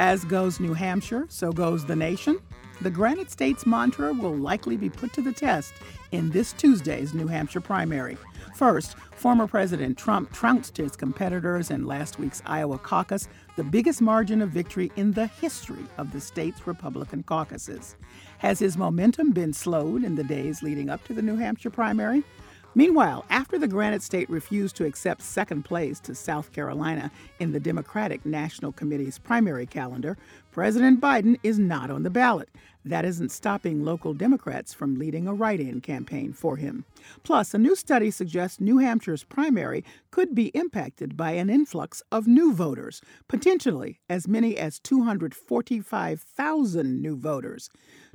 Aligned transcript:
As 0.00 0.24
goes 0.24 0.60
New 0.60 0.72
Hampshire, 0.72 1.26
so 1.28 1.52
goes 1.52 1.84
the 1.84 1.94
nation. 1.94 2.40
The 2.80 2.88
Granite 2.88 3.30
State's 3.30 3.66
mantra 3.66 4.14
will 4.14 4.34
likely 4.34 4.78
be 4.78 4.88
put 4.88 5.12
to 5.12 5.20
the 5.20 5.30
test 5.30 5.74
in 6.10 6.30
this 6.30 6.54
Tuesday's 6.54 7.12
New 7.12 7.26
Hampshire 7.26 7.60
primary. 7.60 8.16
First, 8.54 8.96
former 9.14 9.46
President 9.46 9.98
Trump 9.98 10.32
trounced 10.32 10.78
his 10.78 10.96
competitors 10.96 11.70
in 11.70 11.84
last 11.84 12.18
week's 12.18 12.42
Iowa 12.46 12.78
caucus, 12.78 13.28
the 13.56 13.62
biggest 13.62 14.00
margin 14.00 14.40
of 14.40 14.48
victory 14.48 14.90
in 14.96 15.12
the 15.12 15.26
history 15.26 15.84
of 15.98 16.12
the 16.12 16.20
state's 16.22 16.66
Republican 16.66 17.22
caucuses. 17.22 17.96
Has 18.38 18.58
his 18.58 18.78
momentum 18.78 19.32
been 19.32 19.52
slowed 19.52 20.02
in 20.02 20.14
the 20.14 20.24
days 20.24 20.62
leading 20.62 20.88
up 20.88 21.04
to 21.08 21.12
the 21.12 21.20
New 21.20 21.36
Hampshire 21.36 21.68
primary? 21.68 22.24
Meanwhile, 22.74 23.24
after 23.30 23.58
the 23.58 23.66
Granite 23.66 24.00
State 24.00 24.30
refused 24.30 24.76
to 24.76 24.84
accept 24.84 25.22
second 25.22 25.64
place 25.64 25.98
to 26.00 26.14
South 26.14 26.52
Carolina 26.52 27.10
in 27.40 27.50
the 27.50 27.58
Democratic 27.58 28.24
National 28.24 28.70
Committee's 28.70 29.18
primary 29.18 29.66
calendar, 29.66 30.16
President 30.52 31.00
Biden 31.00 31.36
is 31.42 31.58
not 31.58 31.90
on 31.90 32.04
the 32.04 32.10
ballot. 32.10 32.48
That 32.84 33.04
isn't 33.04 33.32
stopping 33.32 33.84
local 33.84 34.14
Democrats 34.14 34.72
from 34.72 34.94
leading 34.94 35.26
a 35.26 35.34
write 35.34 35.58
in 35.58 35.80
campaign 35.80 36.32
for 36.32 36.56
him. 36.56 36.84
Plus, 37.24 37.54
a 37.54 37.58
new 37.58 37.74
study 37.74 38.12
suggests 38.12 38.60
New 38.60 38.78
Hampshire's 38.78 39.24
primary 39.24 39.84
could 40.12 40.32
be 40.32 40.46
impacted 40.48 41.16
by 41.16 41.32
an 41.32 41.50
influx 41.50 42.04
of 42.12 42.28
new 42.28 42.54
voters, 42.54 43.02
potentially 43.26 43.98
as 44.08 44.28
many 44.28 44.56
as 44.56 44.78
245,000 44.78 47.02
new 47.02 47.16
voters. 47.16 47.68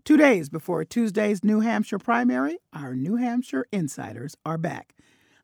Two 0.05 0.17
days 0.17 0.49
before 0.49 0.85
Tuesday's 0.85 1.43
New 1.43 1.61
Hampshire 1.61 1.97
primary, 1.97 2.59
our 2.71 2.93
New 2.93 3.15
Hampshire 3.15 3.65
insiders 3.71 4.37
are 4.45 4.59
back. 4.59 4.93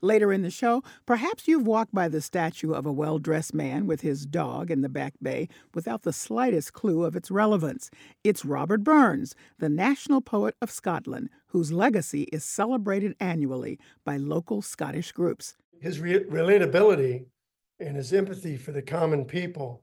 Later 0.01 0.31
in 0.31 0.43
the 0.43 0.51
show, 0.51 0.83
perhaps 1.07 1.47
you've 1.47 1.65
walked 1.65 1.95
by 1.95 2.07
the 2.07 2.21
statue 2.21 2.71
of 2.71 2.85
a 2.85 2.91
well 2.91 3.17
dressed 3.17 3.55
man 3.55 3.87
with 3.87 4.01
his 4.01 4.27
dog 4.27 4.69
in 4.69 4.81
the 4.81 4.87
back 4.87 5.15
bay 5.19 5.49
without 5.73 6.03
the 6.03 6.13
slightest 6.13 6.73
clue 6.73 7.03
of 7.03 7.15
its 7.15 7.31
relevance. 7.31 7.89
It's 8.23 8.45
Robert 8.45 8.83
Burns, 8.83 9.33
the 9.57 9.67
national 9.67 10.21
poet 10.21 10.55
of 10.61 10.69
Scotland, 10.69 11.31
whose 11.47 11.71
legacy 11.71 12.29
is 12.31 12.45
celebrated 12.45 13.15
annually 13.19 13.79
by 14.05 14.17
local 14.17 14.61
Scottish 14.61 15.11
groups. 15.11 15.57
His 15.79 15.99
re- 15.99 16.23
relatability 16.25 17.25
and 17.79 17.95
his 17.95 18.13
empathy 18.13 18.57
for 18.57 18.73
the 18.73 18.83
common 18.83 19.25
people 19.25 19.81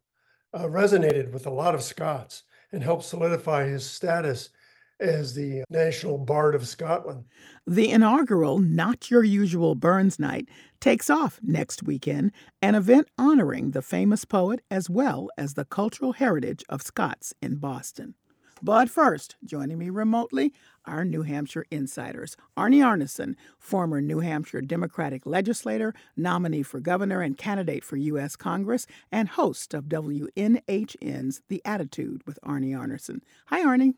uh, 0.54 0.66
resonated 0.66 1.32
with 1.32 1.48
a 1.48 1.50
lot 1.50 1.74
of 1.74 1.82
Scots 1.82 2.44
and 2.70 2.84
helped 2.84 3.02
solidify 3.02 3.66
his 3.66 3.84
status 3.84 4.50
as 5.00 5.34
the 5.34 5.64
National 5.70 6.18
Bard 6.18 6.54
of 6.54 6.66
Scotland. 6.66 7.24
The 7.66 7.90
inaugural 7.90 8.58
Not 8.58 9.10
Your 9.10 9.24
Usual 9.24 9.74
Burns 9.74 10.18
Night 10.18 10.48
takes 10.80 11.10
off 11.10 11.40
next 11.42 11.82
weekend, 11.82 12.32
an 12.62 12.74
event 12.74 13.08
honoring 13.18 13.70
the 13.72 13.82
famous 13.82 14.24
poet 14.24 14.60
as 14.70 14.88
well 14.88 15.28
as 15.36 15.54
the 15.54 15.64
cultural 15.64 16.14
heritage 16.14 16.64
of 16.68 16.82
Scots 16.82 17.34
in 17.42 17.56
Boston. 17.56 18.14
But 18.62 18.90
first, 18.90 19.36
joining 19.44 19.78
me 19.78 19.88
remotely, 19.88 20.52
our 20.84 21.04
New 21.04 21.22
Hampshire 21.22 21.66
insiders. 21.70 22.36
Arnie 22.56 22.82
Arnesen, 22.82 23.36
former 23.58 24.00
New 24.00 24.18
Hampshire 24.18 24.60
Democratic 24.60 25.26
legislator, 25.26 25.94
nominee 26.16 26.64
for 26.64 26.80
governor, 26.80 27.20
and 27.20 27.38
candidate 27.38 27.84
for 27.84 27.96
U.S. 27.96 28.34
Congress, 28.34 28.86
and 29.12 29.28
host 29.28 29.74
of 29.74 29.84
WNHN's 29.84 31.42
The 31.48 31.62
Attitude 31.64 32.22
with 32.26 32.38
Arnie 32.44 32.76
Arnesen. 32.76 33.20
Hi, 33.46 33.64
Arnie. 33.64 33.94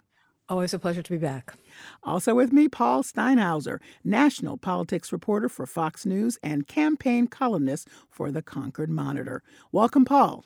Always 0.50 0.75
a 0.75 0.81
pleasure 0.81 1.03
to 1.03 1.12
be 1.12 1.16
back. 1.16 1.55
Also 2.03 2.34
with 2.34 2.53
me, 2.53 2.69
Paul 2.69 3.05
Steinhauser, 3.05 3.78
national 4.03 4.56
politics 4.56 5.12
reporter 5.12 5.49
for 5.49 5.65
Fox 5.65 6.05
News 6.05 6.41
and 6.43 6.66
campaign 6.66 7.28
columnist 7.28 7.88
for 8.11 8.33
the 8.33 8.43
Concord 8.43 8.91
Monitor. 8.91 9.44
Welcome, 9.71 10.05
Paul. 10.05 10.44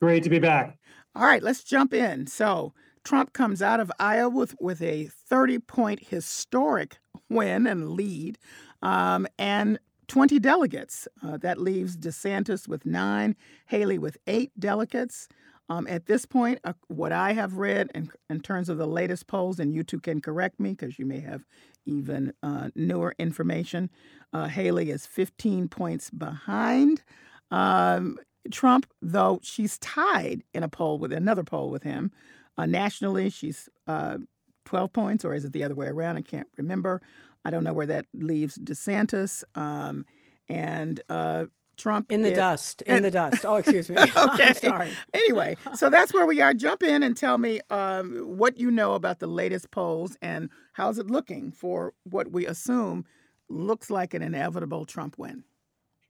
Great 0.00 0.22
to 0.22 0.30
be 0.30 0.38
back. 0.38 0.78
All 1.14 1.26
right, 1.26 1.42
let's 1.42 1.62
jump 1.62 1.92
in. 1.92 2.26
So, 2.28 2.72
Trump 3.04 3.34
comes 3.34 3.60
out 3.60 3.78
of 3.78 3.92
Iowa 4.00 4.30
with, 4.30 4.54
with 4.58 4.80
a 4.80 5.10
30 5.28 5.58
point 5.58 6.06
historic 6.06 6.98
win 7.28 7.66
and 7.66 7.90
lead, 7.90 8.38
um, 8.80 9.26
and 9.38 9.78
20 10.08 10.38
delegates. 10.38 11.06
Uh, 11.22 11.36
that 11.36 11.60
leaves 11.60 11.98
DeSantis 11.98 12.68
with 12.68 12.86
nine, 12.86 13.36
Haley 13.66 13.98
with 13.98 14.16
eight 14.26 14.50
delegates. 14.58 15.28
Um, 15.68 15.86
at 15.86 16.06
this 16.06 16.26
point, 16.26 16.58
uh, 16.64 16.74
what 16.88 17.12
I 17.12 17.32
have 17.32 17.56
read 17.56 17.90
in, 17.94 18.10
in, 18.28 18.40
terms 18.40 18.68
of 18.68 18.78
the 18.78 18.86
latest 18.86 19.26
polls, 19.26 19.58
and 19.58 19.72
you 19.72 19.82
two 19.82 20.00
can 20.00 20.20
correct 20.20 20.60
me 20.60 20.70
because 20.70 20.98
you 20.98 21.06
may 21.06 21.20
have 21.20 21.44
even 21.86 22.32
uh, 22.42 22.70
newer 22.74 23.14
information, 23.18 23.88
uh, 24.32 24.48
Haley 24.48 24.90
is 24.90 25.06
15 25.06 25.68
points 25.68 26.10
behind 26.10 27.02
um, 27.50 28.18
Trump, 28.50 28.86
though 29.00 29.40
she's 29.42 29.78
tied 29.78 30.42
in 30.52 30.62
a 30.62 30.68
poll 30.68 30.98
with 30.98 31.12
another 31.12 31.44
poll 31.44 31.70
with 31.70 31.84
him. 31.84 32.10
Uh, 32.58 32.66
nationally, 32.66 33.30
she's 33.30 33.68
uh, 33.86 34.18
12 34.64 34.92
points, 34.92 35.24
or 35.24 35.34
is 35.34 35.44
it 35.44 35.52
the 35.52 35.64
other 35.64 35.74
way 35.74 35.86
around? 35.86 36.16
I 36.16 36.22
can't 36.22 36.48
remember. 36.56 37.00
I 37.44 37.50
don't 37.50 37.64
know 37.64 37.72
where 37.72 37.86
that 37.86 38.06
leaves 38.14 38.58
DeSantis. 38.58 39.44
Um, 39.54 40.04
and 40.48 41.00
uh, 41.08 41.46
Trump 41.76 42.12
in 42.12 42.22
the 42.22 42.30
is, 42.30 42.36
dust. 42.36 42.82
In 42.82 42.96
and, 42.96 43.04
the 43.04 43.10
dust. 43.10 43.44
Oh, 43.44 43.56
excuse 43.56 43.88
me. 43.88 43.96
okay. 44.16 44.52
sorry. 44.54 44.90
Anyway, 45.14 45.56
so 45.74 45.90
that's 45.90 46.12
where 46.12 46.26
we 46.26 46.40
are. 46.40 46.54
Jump 46.54 46.82
in 46.82 47.02
and 47.02 47.16
tell 47.16 47.38
me 47.38 47.60
um, 47.70 48.18
what 48.36 48.58
you 48.58 48.70
know 48.70 48.94
about 48.94 49.18
the 49.18 49.26
latest 49.26 49.70
polls 49.70 50.16
and 50.22 50.50
how's 50.74 50.98
it 50.98 51.10
looking 51.10 51.52
for 51.52 51.94
what 52.04 52.30
we 52.30 52.46
assume 52.46 53.04
looks 53.48 53.90
like 53.90 54.14
an 54.14 54.22
inevitable 54.22 54.84
Trump 54.84 55.18
win. 55.18 55.44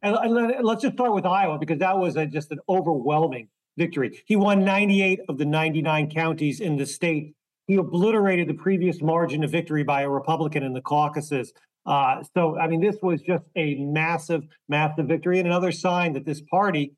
And 0.02 0.16
let's 0.64 0.82
just 0.82 0.94
start 0.94 1.14
with 1.14 1.26
Iowa 1.26 1.58
because 1.58 1.78
that 1.78 1.96
was 1.96 2.16
a, 2.16 2.26
just 2.26 2.50
an 2.50 2.58
overwhelming 2.68 3.48
victory. 3.76 4.20
He 4.26 4.34
won 4.34 4.64
98 4.64 5.20
of 5.28 5.38
the 5.38 5.44
99 5.44 6.10
counties 6.10 6.60
in 6.60 6.76
the 6.76 6.86
state. 6.86 7.34
He 7.66 7.76
obliterated 7.76 8.48
the 8.48 8.54
previous 8.54 9.00
margin 9.00 9.44
of 9.44 9.50
victory 9.50 9.84
by 9.84 10.02
a 10.02 10.08
Republican 10.08 10.64
in 10.64 10.72
the 10.72 10.80
caucuses. 10.80 11.52
Uh, 11.84 12.22
so, 12.34 12.58
I 12.58 12.68
mean, 12.68 12.80
this 12.80 12.96
was 13.02 13.20
just 13.22 13.44
a 13.56 13.74
massive, 13.76 14.44
massive 14.68 15.06
victory 15.06 15.38
and 15.38 15.48
another 15.48 15.72
sign 15.72 16.12
that 16.12 16.24
this 16.24 16.40
party, 16.40 16.94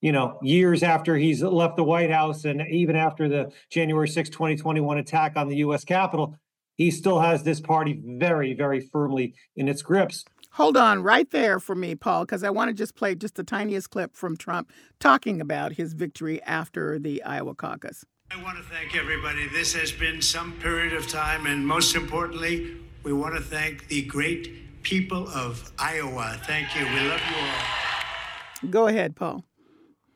you 0.00 0.12
know, 0.12 0.38
years 0.42 0.82
after 0.82 1.16
he's 1.16 1.42
left 1.42 1.76
the 1.76 1.84
White 1.84 2.10
House 2.10 2.44
and 2.44 2.62
even 2.70 2.96
after 2.96 3.28
the 3.28 3.52
January 3.70 4.08
6, 4.08 4.28
2021 4.30 4.98
attack 4.98 5.34
on 5.36 5.48
the 5.48 5.56
U.S. 5.56 5.84
Capitol, 5.84 6.36
he 6.76 6.90
still 6.90 7.20
has 7.20 7.42
this 7.42 7.60
party 7.60 8.00
very, 8.04 8.54
very 8.54 8.80
firmly 8.80 9.34
in 9.54 9.68
its 9.68 9.82
grips. 9.82 10.24
Hold 10.52 10.76
on 10.76 11.02
right 11.02 11.30
there 11.30 11.60
for 11.60 11.74
me, 11.74 11.94
Paul, 11.94 12.24
because 12.24 12.42
I 12.42 12.50
want 12.50 12.68
to 12.68 12.74
just 12.74 12.94
play 12.94 13.14
just 13.14 13.34
the 13.34 13.44
tiniest 13.44 13.90
clip 13.90 14.16
from 14.16 14.36
Trump 14.36 14.72
talking 15.00 15.40
about 15.40 15.72
his 15.72 15.92
victory 15.92 16.42
after 16.44 16.98
the 16.98 17.22
Iowa 17.22 17.54
caucus. 17.54 18.04
I 18.30 18.42
want 18.42 18.56
to 18.58 18.64
thank 18.64 18.96
everybody. 18.96 19.48
This 19.48 19.74
has 19.74 19.92
been 19.92 20.20
some 20.20 20.52
period 20.54 20.94
of 20.94 21.08
time, 21.08 21.46
and 21.46 21.66
most 21.66 21.94
importantly, 21.94 22.76
we 23.06 23.12
want 23.12 23.36
to 23.36 23.40
thank 23.40 23.86
the 23.86 24.02
great 24.02 24.82
people 24.82 25.28
of 25.28 25.70
Iowa. 25.78 26.36
Thank 26.42 26.74
you. 26.74 26.84
We 26.86 27.08
love 27.08 27.20
you 27.30 27.36
all. 27.36 28.70
Go 28.70 28.88
ahead, 28.88 29.14
Paul. 29.14 29.44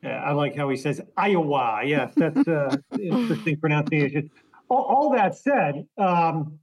Yeah, 0.02 0.20
I 0.24 0.32
like 0.32 0.56
how 0.56 0.68
he 0.68 0.76
says 0.76 1.00
Iowa. 1.16 1.82
Yes, 1.84 2.12
that's 2.16 2.48
uh, 2.48 2.76
interesting 3.00 3.58
pronunciation. 3.58 4.28
All, 4.68 4.82
all, 4.82 5.10
that 5.12 5.36
said, 5.36 5.86
um, 5.98 6.58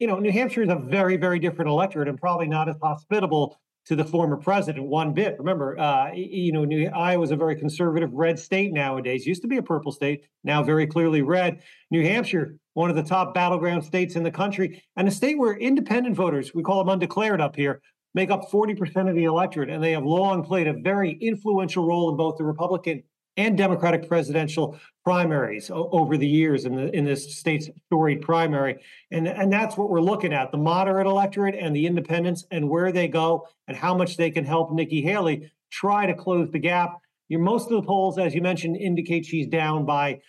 you 0.00 0.08
know, 0.08 0.18
New 0.18 0.32
Hampshire 0.32 0.64
is 0.64 0.68
a 0.68 0.74
very, 0.74 1.16
very 1.16 1.38
different 1.38 1.70
electorate 1.70 2.08
and 2.08 2.18
probably 2.18 2.48
not 2.48 2.68
as 2.68 2.74
hospitable 2.82 3.56
to 3.86 3.94
the 3.94 4.04
former 4.04 4.36
president 4.36 4.84
one 4.84 5.14
bit. 5.14 5.36
Remember, 5.38 5.78
uh, 5.78 6.12
you 6.12 6.52
know, 6.52 6.64
New, 6.64 6.88
Iowa 6.88 7.22
is 7.22 7.30
a 7.30 7.36
very 7.36 7.54
conservative 7.54 8.12
red 8.12 8.38
state 8.38 8.72
nowadays. 8.72 9.26
Used 9.26 9.42
to 9.42 9.48
be 9.48 9.58
a 9.58 9.62
purple 9.62 9.92
state, 9.92 10.24
now 10.42 10.60
very 10.62 10.88
clearly 10.88 11.22
red. 11.22 11.62
New 11.92 12.02
Hampshire, 12.02 12.56
one 12.78 12.90
of 12.90 12.94
the 12.94 13.02
top 13.02 13.34
battleground 13.34 13.82
states 13.82 14.14
in 14.14 14.22
the 14.22 14.30
country, 14.30 14.80
and 14.96 15.08
a 15.08 15.10
state 15.10 15.36
where 15.36 15.54
independent 15.54 16.14
voters, 16.14 16.54
we 16.54 16.62
call 16.62 16.78
them 16.78 16.88
undeclared 16.88 17.40
up 17.40 17.56
here, 17.56 17.80
make 18.14 18.30
up 18.30 18.48
40% 18.52 19.10
of 19.10 19.16
the 19.16 19.24
electorate, 19.24 19.68
and 19.68 19.82
they 19.82 19.90
have 19.90 20.04
long 20.04 20.44
played 20.44 20.68
a 20.68 20.74
very 20.74 21.10
influential 21.14 21.84
role 21.84 22.08
in 22.08 22.16
both 22.16 22.36
the 22.38 22.44
Republican 22.44 23.02
and 23.36 23.58
Democratic 23.58 24.08
presidential 24.08 24.78
primaries 25.02 25.72
over 25.74 26.16
the 26.16 26.26
years 26.26 26.66
in 26.66 26.76
the 26.76 26.96
in 26.96 27.04
this 27.04 27.36
state's 27.36 27.68
storied 27.86 28.22
primary, 28.22 28.76
and 29.10 29.26
and 29.26 29.52
that's 29.52 29.76
what 29.76 29.90
we're 29.90 30.00
looking 30.00 30.32
at: 30.32 30.52
the 30.52 30.58
moderate 30.58 31.08
electorate 31.08 31.56
and 31.56 31.74
the 31.74 31.84
independents, 31.84 32.46
and 32.52 32.68
where 32.68 32.92
they 32.92 33.08
go, 33.08 33.48
and 33.66 33.76
how 33.76 33.92
much 33.92 34.16
they 34.16 34.30
can 34.30 34.44
help 34.44 34.72
Nikki 34.72 35.02
Haley 35.02 35.50
try 35.72 36.06
to 36.06 36.14
close 36.14 36.48
the 36.52 36.60
gap. 36.60 36.98
Your 37.28 37.40
most 37.40 37.70
of 37.72 37.72
the 37.72 37.82
polls, 37.82 38.18
as 38.18 38.36
you 38.36 38.40
mentioned, 38.40 38.76
indicate 38.76 39.26
she's 39.26 39.48
down 39.48 39.84
by 39.84 40.20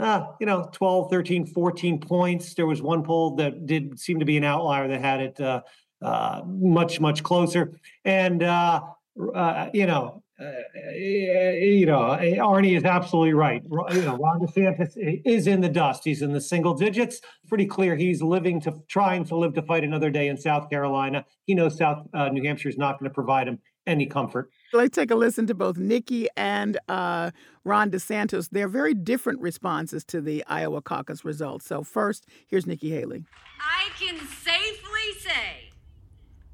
uh, 0.00 0.26
you 0.40 0.46
know, 0.46 0.68
12, 0.72 1.10
13, 1.10 1.46
14 1.46 2.00
points. 2.00 2.54
There 2.54 2.66
was 2.66 2.80
one 2.80 3.02
poll 3.02 3.36
that 3.36 3.66
did 3.66 3.98
seem 3.98 4.18
to 4.18 4.24
be 4.24 4.36
an 4.36 4.44
outlier 4.44 4.88
that 4.88 5.00
had 5.00 5.20
it 5.20 5.40
uh, 5.40 5.62
uh, 6.02 6.42
much, 6.46 7.00
much 7.00 7.22
closer. 7.22 7.78
And, 8.04 8.42
uh, 8.42 8.82
uh, 9.34 9.68
you 9.74 9.86
know, 9.86 10.22
uh, 10.40 10.80
you 10.94 11.84
know, 11.84 12.16
Arnie 12.18 12.74
is 12.74 12.84
absolutely 12.84 13.34
right. 13.34 13.62
You 13.62 14.02
know, 14.02 14.16
Ron 14.16 14.40
DeSantis 14.40 14.94
is 14.96 15.46
in 15.46 15.60
the 15.60 15.68
dust. 15.68 16.02
He's 16.02 16.22
in 16.22 16.32
the 16.32 16.40
single 16.40 16.72
digits. 16.72 17.20
Pretty 17.46 17.66
clear 17.66 17.94
he's 17.94 18.22
living 18.22 18.58
to 18.62 18.82
trying 18.88 19.24
to 19.26 19.36
live 19.36 19.52
to 19.54 19.62
fight 19.62 19.84
another 19.84 20.08
day 20.08 20.28
in 20.28 20.38
South 20.38 20.70
Carolina. 20.70 21.26
He 21.44 21.54
knows 21.54 21.76
South 21.76 22.06
uh, 22.14 22.30
New 22.30 22.42
Hampshire 22.42 22.70
is 22.70 22.78
not 22.78 22.98
going 22.98 23.10
to 23.10 23.14
provide 23.14 23.48
him 23.48 23.58
any 23.86 24.06
comfort. 24.06 24.50
Let's 24.72 24.94
take 24.94 25.10
a 25.10 25.16
listen 25.16 25.46
to 25.48 25.54
both 25.54 25.76
Nikki 25.76 26.28
and 26.36 26.78
uh, 26.88 27.30
Ron 27.64 27.90
DeSantis. 27.90 28.48
They're 28.50 28.68
very 28.68 28.94
different 28.94 29.40
responses 29.40 30.04
to 30.04 30.20
the 30.20 30.44
Iowa 30.46 30.80
caucus 30.82 31.24
results. 31.24 31.66
So 31.66 31.82
first, 31.82 32.26
here's 32.46 32.66
Nikki 32.66 32.90
Haley. 32.90 33.24
I 33.60 33.88
can 33.98 34.16
safely 34.18 35.18
say 35.18 35.70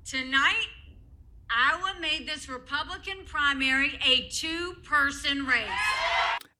tonight 0.04 0.66
Iowa 1.50 1.94
made 2.00 2.26
this 2.26 2.48
Republican 2.48 3.18
primary 3.26 3.98
a 4.04 4.28
two 4.28 4.76
person 4.82 5.46
race. 5.46 5.68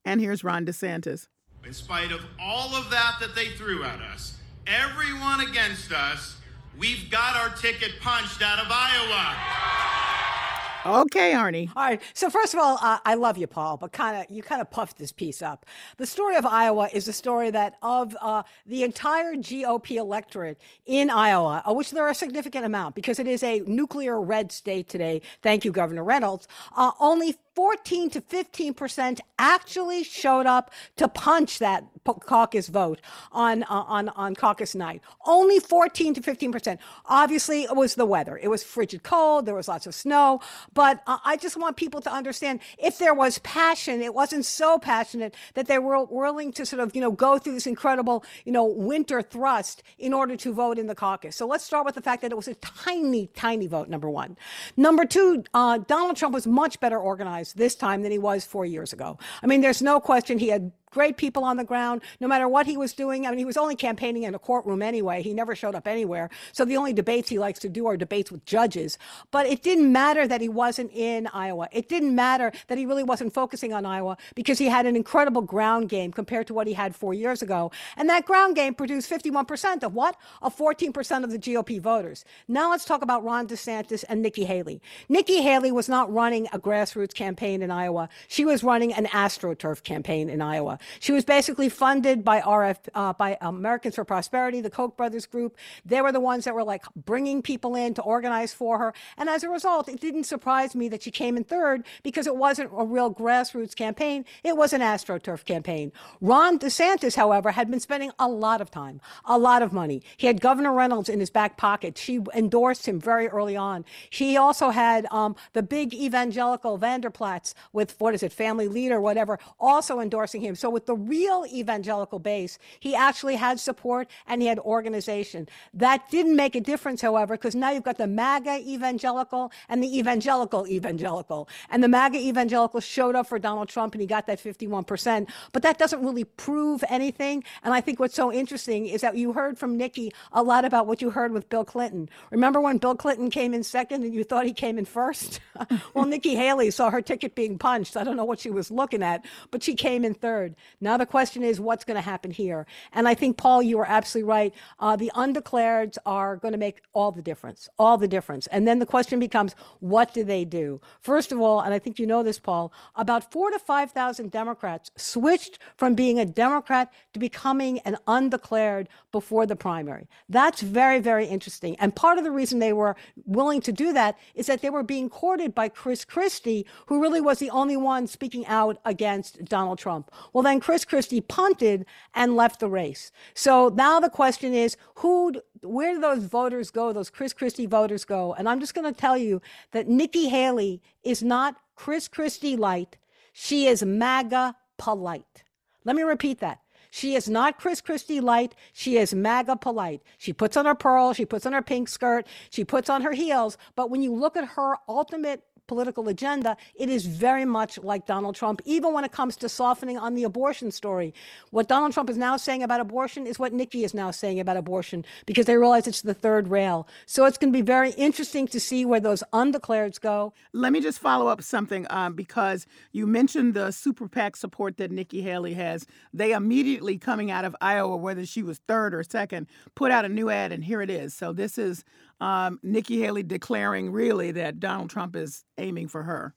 And 0.05 0.21
here's 0.21 0.43
Ron 0.43 0.65
DeSantis. 0.65 1.27
In 1.65 1.73
spite 1.73 2.11
of 2.11 2.21
all 2.39 2.75
of 2.75 2.89
that 2.91 3.17
that 3.19 3.35
they 3.35 3.49
threw 3.49 3.83
at 3.83 3.99
us, 4.01 4.37
everyone 4.65 5.41
against 5.41 5.91
us, 5.91 6.37
we've 6.77 7.09
got 7.09 7.35
our 7.35 7.49
ticket 7.57 7.99
punched 7.99 8.41
out 8.41 8.59
of 8.59 8.67
Iowa. 8.69 10.36
Okay, 10.85 11.33
Arnie. 11.33 11.69
All 11.75 11.83
right. 11.83 12.01
So 12.13 12.29
first 12.29 12.53
of 12.53 12.59
all, 12.59 12.77
uh, 12.81 12.99
I 13.05 13.15
love 13.15 13.37
you, 13.37 13.47
Paul, 13.47 13.77
but 13.77 13.91
kind 13.91 14.17
of 14.17 14.35
you 14.35 14.43
kind 14.43 14.61
of 14.61 14.69
puffed 14.69 14.97
this 14.97 15.11
piece 15.11 15.41
up. 15.41 15.65
The 15.97 16.05
story 16.05 16.35
of 16.35 16.45
Iowa 16.45 16.89
is 16.93 17.07
a 17.07 17.13
story 17.13 17.51
that 17.51 17.75
of 17.81 18.15
uh, 18.21 18.43
the 18.65 18.83
entire 18.83 19.35
GOP 19.35 19.97
electorate 19.97 20.59
in 20.85 21.09
Iowa, 21.09 21.61
of 21.65 21.75
which 21.75 21.91
there 21.91 22.03
are 22.05 22.09
a 22.09 22.15
significant 22.15 22.65
amount 22.65 22.95
because 22.95 23.19
it 23.19 23.27
is 23.27 23.43
a 23.43 23.61
nuclear 23.61 24.21
red 24.21 24.51
state 24.51 24.87
today. 24.87 25.21
Thank 25.41 25.65
you, 25.65 25.71
Governor 25.71 26.03
Reynolds. 26.03 26.47
Uh, 26.75 26.91
only 26.99 27.35
14 27.57 28.11
to 28.11 28.21
15 28.21 28.75
percent 28.75 29.19
actually 29.39 30.03
showed 30.03 30.45
up 30.45 30.69
to 30.95 31.07
punch 31.07 31.57
that 31.57 31.83
caucus 32.13 32.67
vote 32.67 33.01
on 33.31 33.63
uh, 33.63 33.83
on 33.87 34.09
on 34.09 34.35
caucus 34.35 34.75
night. 34.75 35.01
Only 35.25 35.59
14 35.59 36.13
to 36.13 36.21
15 36.21 36.51
percent. 36.51 36.79
Obviously, 37.07 37.63
it 37.63 37.75
was 37.75 37.95
the 37.95 38.05
weather. 38.05 38.37
It 38.37 38.49
was 38.49 38.63
frigid 38.63 39.01
cold. 39.01 39.47
There 39.47 39.55
was 39.55 39.67
lots 39.67 39.87
of 39.87 39.95
snow. 39.95 40.39
But 40.75 41.01
uh, 41.07 41.17
I 41.25 41.35
just 41.35 41.57
want 41.57 41.77
people 41.77 41.99
to 42.01 42.11
understand 42.13 42.59
if 42.77 42.99
there 42.99 43.15
was 43.15 43.39
passion, 43.39 44.03
it 44.03 44.13
wasn't 44.13 44.45
so 44.45 44.77
passionate 44.77 45.33
that 45.55 45.65
they 45.65 45.79
were 45.79 46.03
willing 46.03 46.51
to 46.53 46.65
sort 46.65 46.79
of 46.79 46.95
you 46.95 47.01
know 47.01 47.11
go 47.11 47.39
through 47.39 47.53
this 47.53 47.65
incredible 47.65 48.23
you 48.45 48.51
know 48.51 48.65
winter 48.65 49.23
thrust 49.23 49.81
in 49.97 50.13
order 50.13 50.35
to 50.37 50.53
vote 50.53 50.77
in 50.77 50.85
the 50.85 50.95
caucus. 50.95 51.35
So 51.35 51.47
let's 51.47 51.63
start 51.63 51.87
with 51.87 51.95
the 51.95 52.01
fact 52.01 52.21
that 52.21 52.31
it 52.31 52.37
was 52.37 52.47
a 52.47 52.55
tiny, 52.55 53.27
tiny 53.35 53.65
vote. 53.65 53.89
Number 53.89 54.11
one. 54.11 54.37
Number 54.77 55.05
two, 55.05 55.43
uh, 55.55 55.79
Donald 55.79 56.17
Trump 56.17 56.35
was 56.35 56.45
much 56.45 56.79
better 56.79 56.99
organized 56.99 57.46
this 57.53 57.75
time 57.75 58.01
than 58.03 58.11
he 58.11 58.17
was 58.17 58.45
four 58.45 58.65
years 58.65 58.93
ago. 58.93 59.17
I 59.41 59.47
mean, 59.47 59.61
there's 59.61 59.81
no 59.81 59.99
question 59.99 60.37
he 60.39 60.49
had 60.49 60.71
great 60.91 61.17
people 61.17 61.43
on 61.43 61.57
the 61.57 61.63
ground, 61.63 62.01
no 62.19 62.27
matter 62.27 62.47
what 62.47 62.65
he 62.65 62.77
was 62.77 62.93
doing. 62.93 63.25
I 63.25 63.29
mean, 63.29 63.39
he 63.39 63.45
was 63.45 63.57
only 63.57 63.75
campaigning 63.75 64.23
in 64.23 64.33
a 64.35 64.39
courtroom 64.39 64.81
anyway. 64.81 65.21
He 65.21 65.33
never 65.33 65.55
showed 65.55 65.75
up 65.75 65.87
anywhere. 65.87 66.29
So 66.53 66.65
the 66.65 66.77
only 66.77 66.93
debates 66.93 67.29
he 67.29 67.39
likes 67.39 67.59
to 67.59 67.69
do 67.69 67.87
are 67.87 67.97
debates 67.97 68.31
with 68.31 68.45
judges. 68.45 68.97
But 69.31 69.45
it 69.45 69.63
didn't 69.63 69.91
matter 69.91 70.27
that 70.27 70.41
he 70.41 70.49
wasn't 70.49 70.91
in 70.93 71.27
Iowa. 71.27 71.67
It 71.71 71.89
didn't 71.89 72.15
matter 72.15 72.51
that 72.67 72.77
he 72.77 72.85
really 72.85 73.03
wasn't 73.03 73.33
focusing 73.33 73.73
on 73.73 73.85
Iowa 73.85 74.17
because 74.35 74.57
he 74.57 74.65
had 74.65 74.85
an 74.85 74.95
incredible 74.95 75.41
ground 75.41 75.89
game 75.89 76.11
compared 76.11 76.47
to 76.47 76.53
what 76.53 76.67
he 76.67 76.73
had 76.73 76.95
four 76.95 77.13
years 77.13 77.41
ago. 77.41 77.71
And 77.95 78.09
that 78.09 78.25
ground 78.25 78.55
game 78.55 78.73
produced 78.73 79.09
51% 79.09 79.83
of 79.83 79.93
what? 79.93 80.15
Of 80.41 80.55
14% 80.55 81.23
of 81.23 81.31
the 81.31 81.39
GOP 81.39 81.81
voters. 81.81 82.25
Now 82.47 82.71
let's 82.71 82.85
talk 82.85 83.01
about 83.01 83.23
Ron 83.23 83.47
DeSantis 83.47 84.03
and 84.07 84.21
Nikki 84.21 84.45
Haley. 84.45 84.81
Nikki 85.09 85.41
Haley 85.41 85.71
was 85.71 85.89
not 85.89 86.11
running 86.11 86.47
a 86.53 86.59
grassroots 86.59 87.13
campaign 87.13 87.61
in 87.61 87.71
Iowa. 87.71 88.09
She 88.27 88.45
was 88.45 88.63
running 88.63 88.93
an 88.93 89.05
AstroTurf 89.05 89.83
campaign 89.83 90.29
in 90.29 90.41
Iowa. 90.41 90.76
She 90.99 91.11
was 91.11 91.25
basically 91.25 91.69
funded 91.69 92.23
by 92.23 92.41
RF, 92.41 92.77
uh, 92.93 93.13
by 93.13 93.37
Americans 93.41 93.95
for 93.95 94.05
Prosperity, 94.05 94.61
the 94.61 94.69
Koch 94.69 94.95
brothers 94.97 95.25
group. 95.25 95.57
They 95.85 96.01
were 96.01 96.11
the 96.11 96.19
ones 96.19 96.45
that 96.45 96.53
were 96.53 96.63
like 96.63 96.83
bringing 96.95 97.41
people 97.41 97.75
in 97.75 97.93
to 97.95 98.01
organize 98.01 98.53
for 98.53 98.77
her. 98.79 98.93
And 99.17 99.29
as 99.29 99.43
a 99.43 99.49
result, 99.49 99.89
it 99.89 99.99
didn't 99.99 100.25
surprise 100.25 100.75
me 100.75 100.89
that 100.89 101.03
she 101.03 101.11
came 101.11 101.37
in 101.37 101.43
third 101.43 101.85
because 102.03 102.27
it 102.27 102.35
wasn't 102.35 102.71
a 102.75 102.85
real 102.85 103.13
grassroots 103.13 103.75
campaign. 103.75 104.25
It 104.43 104.57
was 104.57 104.73
an 104.73 104.81
AstroTurf 104.81 105.45
campaign. 105.45 105.91
Ron 106.21 106.59
DeSantis, 106.59 107.15
however, 107.15 107.51
had 107.51 107.69
been 107.69 107.79
spending 107.79 108.11
a 108.19 108.27
lot 108.27 108.61
of 108.61 108.71
time, 108.71 109.01
a 109.25 109.37
lot 109.37 109.61
of 109.61 109.73
money. 109.73 110.01
He 110.17 110.27
had 110.27 110.41
Governor 110.41 110.73
Reynolds 110.73 111.09
in 111.09 111.19
his 111.19 111.29
back 111.29 111.57
pocket. 111.57 111.97
She 111.97 112.19
endorsed 112.33 112.87
him 112.87 112.99
very 112.99 113.27
early 113.27 113.55
on. 113.55 113.85
He 114.09 114.37
also 114.37 114.69
had 114.69 115.07
um, 115.11 115.35
the 115.53 115.63
big 115.63 115.93
evangelical 115.93 116.77
Vander 116.77 117.09
Plaats 117.09 117.53
with, 117.73 117.99
what 117.99 118.13
is 118.13 118.23
it, 118.23 118.31
Family 118.31 118.67
Leader, 118.67 118.99
whatever, 119.01 119.39
also 119.59 119.99
endorsing 119.99 120.41
him. 120.41 120.55
So 120.55 120.66
so 120.67 120.71
with 120.71 120.85
the 120.85 120.97
real 120.97 121.45
evangelical 121.49 122.19
base, 122.19 122.59
he 122.81 122.93
actually 122.93 123.37
had 123.37 123.57
support 123.57 124.09
and 124.27 124.41
he 124.41 124.49
had 124.49 124.59
organization. 124.59 125.47
That 125.73 126.09
didn't 126.11 126.35
make 126.35 126.55
a 126.55 126.59
difference, 126.59 126.99
however, 126.99 127.35
because 127.35 127.55
now 127.55 127.71
you've 127.71 127.85
got 127.85 127.97
the 127.97 128.05
MAGA 128.05 128.67
evangelical 128.67 129.53
and 129.69 129.81
the 129.81 129.97
evangelical 129.97 130.67
evangelical. 130.67 131.47
And 131.69 131.81
the 131.81 131.87
MAGA 131.87 132.17
evangelical 132.17 132.81
showed 132.81 133.15
up 133.15 133.27
for 133.27 133.39
Donald 133.39 133.69
Trump 133.69 133.93
and 133.93 134.01
he 134.01 134.07
got 134.07 134.27
that 134.27 134.43
51%. 134.43 135.29
But 135.53 135.63
that 135.63 135.77
doesn't 135.77 136.03
really 136.03 136.25
prove 136.25 136.83
anything. 136.89 137.45
And 137.63 137.73
I 137.73 137.79
think 137.79 138.01
what's 138.01 138.15
so 138.15 138.29
interesting 138.29 138.87
is 138.87 138.99
that 138.99 139.15
you 139.15 139.31
heard 139.31 139.57
from 139.57 139.77
Nikki 139.77 140.11
a 140.33 140.43
lot 140.43 140.65
about 140.65 140.85
what 140.85 141.01
you 141.01 141.11
heard 141.11 141.31
with 141.31 141.47
Bill 141.47 141.63
Clinton. 141.63 142.09
Remember 142.29 142.59
when 142.59 142.77
Bill 142.77 142.95
Clinton 142.95 143.29
came 143.29 143.53
in 143.53 143.63
second 143.63 144.03
and 144.03 144.13
you 144.13 144.25
thought 144.25 144.45
he 144.45 144.51
came 144.51 144.77
in 144.77 144.83
first? 144.83 145.39
well, 145.93 146.03
Nikki 146.03 146.35
Haley 146.35 146.71
saw 146.71 146.89
her 146.89 147.01
ticket 147.01 147.35
being 147.35 147.57
punched. 147.57 147.95
I 147.95 148.03
don't 148.03 148.17
know 148.17 148.25
what 148.25 148.41
she 148.41 148.49
was 148.49 148.69
looking 148.69 149.01
at, 149.01 149.23
but 149.49 149.63
she 149.63 149.73
came 149.73 150.03
in 150.03 150.13
third. 150.13 150.56
Now 150.81 150.97
the 150.97 151.05
question 151.05 151.43
is 151.43 151.59
what's 151.59 151.83
going 151.83 151.95
to 151.95 152.01
happen 152.01 152.31
here. 152.31 152.65
And 152.93 153.07
I 153.07 153.13
think, 153.13 153.37
Paul, 153.37 153.61
you 153.61 153.79
are 153.79 153.87
absolutely 153.87 154.29
right. 154.29 154.53
Uh, 154.79 154.95
the 154.95 155.11
undeclareds 155.15 155.97
are 156.05 156.35
going 156.37 156.51
to 156.51 156.57
make 156.57 156.81
all 156.93 157.11
the 157.11 157.21
difference, 157.21 157.69
all 157.77 157.97
the 157.97 158.07
difference. 158.07 158.47
And 158.47 158.67
then 158.67 158.79
the 158.79 158.85
question 158.85 159.19
becomes, 159.19 159.55
what 159.79 160.13
do 160.13 160.23
they 160.23 160.45
do? 160.45 160.81
First 161.01 161.31
of 161.31 161.39
all, 161.39 161.61
and 161.61 161.73
I 161.73 161.79
think 161.79 161.99
you 161.99 162.07
know 162.07 162.23
this, 162.23 162.39
Paul, 162.39 162.71
about 162.95 163.31
four 163.31 163.51
to 163.51 163.59
5,000 163.59 164.31
Democrats 164.31 164.91
switched 164.95 165.59
from 165.77 165.95
being 165.95 166.19
a 166.19 166.25
Democrat 166.25 166.91
to 167.13 167.19
becoming 167.19 167.79
an 167.79 167.97
undeclared 168.07 168.89
before 169.11 169.45
the 169.45 169.55
primary. 169.55 170.07
That's 170.29 170.61
very, 170.61 170.99
very 170.99 171.25
interesting. 171.25 171.75
And 171.79 171.95
part 171.95 172.17
of 172.17 172.23
the 172.23 172.31
reason 172.31 172.59
they 172.59 172.73
were 172.73 172.95
willing 173.25 173.61
to 173.61 173.71
do 173.71 173.93
that 173.93 174.17
is 174.35 174.47
that 174.47 174.61
they 174.61 174.69
were 174.69 174.83
being 174.83 175.09
courted 175.09 175.53
by 175.55 175.69
Chris 175.69 176.05
Christie, 176.05 176.65
who 176.87 177.01
really 177.01 177.21
was 177.21 177.39
the 177.39 177.49
only 177.49 177.77
one 177.77 178.07
speaking 178.07 178.45
out 178.47 178.77
against 178.85 179.43
Donald 179.45 179.79
Trump. 179.79 180.11
Well, 180.33 180.43
then 180.47 180.59
Chris 180.59 180.85
Christie 180.85 181.21
punted 181.21 181.85
and 182.13 182.35
left 182.35 182.59
the 182.59 182.69
race. 182.69 183.11
So 183.33 183.69
now 183.69 183.99
the 183.99 184.09
question 184.09 184.53
is 184.53 184.77
who, 184.95 185.33
where 185.61 185.93
do 185.93 186.01
those 186.01 186.23
voters 186.23 186.71
go, 186.71 186.93
those 186.93 187.09
Chris 187.09 187.33
Christie 187.33 187.65
voters 187.65 188.05
go? 188.05 188.33
And 188.33 188.47
I'm 188.47 188.59
just 188.59 188.73
going 188.73 188.91
to 188.91 188.99
tell 188.99 189.17
you 189.17 189.41
that 189.71 189.87
Nikki 189.87 190.29
Haley 190.29 190.81
is 191.03 191.21
not 191.21 191.57
Chris 191.75 192.07
Christie 192.07 192.55
light. 192.55 192.97
She 193.33 193.67
is 193.67 193.83
MAGA 193.83 194.55
polite. 194.77 195.43
Let 195.85 195.95
me 195.95 196.03
repeat 196.03 196.39
that. 196.39 196.59
She 196.89 197.15
is 197.15 197.29
not 197.29 197.59
Chris 197.59 197.81
Christie 197.81 198.21
light. 198.21 198.55
She 198.73 198.97
is 198.97 199.13
MAGA 199.13 199.57
polite. 199.57 200.01
She 200.17 200.33
puts 200.33 200.57
on 200.57 200.65
her 200.65 200.75
pearl. 200.75 201.13
She 201.13 201.25
puts 201.25 201.45
on 201.45 201.53
her 201.53 201.61
pink 201.61 201.89
skirt. 201.89 202.25
She 202.49 202.63
puts 202.63 202.89
on 202.89 203.01
her 203.01 203.11
heels. 203.11 203.57
But 203.75 203.89
when 203.89 204.01
you 204.01 204.13
look 204.13 204.37
at 204.37 204.47
her 204.49 204.77
ultimate 204.87 205.43
political 205.67 206.07
agenda, 206.07 206.57
it 206.75 206.89
is 206.89 207.05
very 207.05 207.45
much 207.45 207.77
like 207.79 208.05
Donald 208.05 208.35
Trump, 208.35 208.61
even 208.65 208.93
when 208.93 209.03
it 209.03 209.11
comes 209.11 209.35
to 209.37 209.49
softening 209.49 209.97
on 209.97 210.15
the 210.15 210.23
abortion 210.23 210.71
story. 210.71 211.13
What 211.51 211.67
Donald 211.67 211.93
Trump 211.93 212.09
is 212.09 212.17
now 212.17 212.37
saying 212.37 212.63
about 212.63 212.79
abortion 212.79 213.27
is 213.27 213.37
what 213.39 213.53
Nikki 213.53 213.83
is 213.83 213.93
now 213.93 214.11
saying 214.11 214.39
about 214.39 214.57
abortion 214.57 215.05
because 215.25 215.45
they 215.45 215.57
realize 215.57 215.87
it's 215.87 216.01
the 216.01 216.13
third 216.13 216.47
rail. 216.47 216.87
So 217.05 217.25
it's 217.25 217.37
going 217.37 217.51
to 217.51 217.57
be 217.57 217.61
very 217.61 217.91
interesting 217.91 218.47
to 218.47 218.59
see 218.59 218.85
where 218.85 218.99
those 218.99 219.23
undeclareds 219.33 219.99
go. 219.99 220.33
Let 220.53 220.71
me 220.71 220.81
just 220.81 220.99
follow 220.99 221.27
up 221.27 221.41
something 221.41 221.85
um, 221.89 222.13
because 222.13 222.65
you 222.91 223.05
mentioned 223.05 223.53
the 223.53 223.71
super 223.71 224.07
PAC 224.07 224.35
support 224.35 224.77
that 224.77 224.91
Nikki 224.91 225.21
Haley 225.21 225.53
has. 225.55 225.85
They 226.13 226.31
immediately 226.31 226.97
coming 226.97 227.31
out 227.31 227.45
of 227.45 227.55
Iowa, 227.61 227.97
whether 227.97 228.25
she 228.25 228.43
was 228.43 228.59
third 228.67 228.93
or 228.93 229.03
second, 229.03 229.47
put 229.75 229.91
out 229.91 230.05
a 230.05 230.09
new 230.09 230.29
ad, 230.29 230.51
and 230.51 230.63
here 230.63 230.81
it 230.81 230.89
is. 230.89 231.13
So 231.13 231.33
this 231.33 231.57
is 231.57 231.83
um, 232.19 232.59
Nikki 232.63 232.99
Haley 232.99 233.23
declaring 233.23 233.91
really 233.91 234.31
that 234.31 234.59
Donald 234.59 234.89
Trump 234.89 235.15
is 235.15 235.43
aiming 235.57 235.87
for 235.87 236.03
her. 236.03 236.33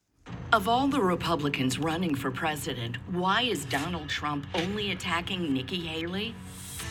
Of 0.53 0.69
all 0.69 0.89
the 0.89 1.01
Republicans 1.01 1.79
running 1.79 2.15
for 2.15 2.31
president, 2.31 2.97
why 3.11 3.43
is 3.43 3.65
Donald 3.65 4.09
Trump 4.09 4.47
only 4.55 4.93
attacking 4.93 5.53
Nikki 5.53 5.81
Haley? 5.81 6.35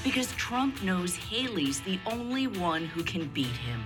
Because 0.03 0.31
Trump 0.34 0.81
knows 0.81 1.15
Haley's 1.15 1.81
the 1.81 2.00
only 2.05 2.48
one 2.48 2.86
who 2.86 3.03
can 3.03 3.27
beat 3.27 3.48
him. 3.48 3.84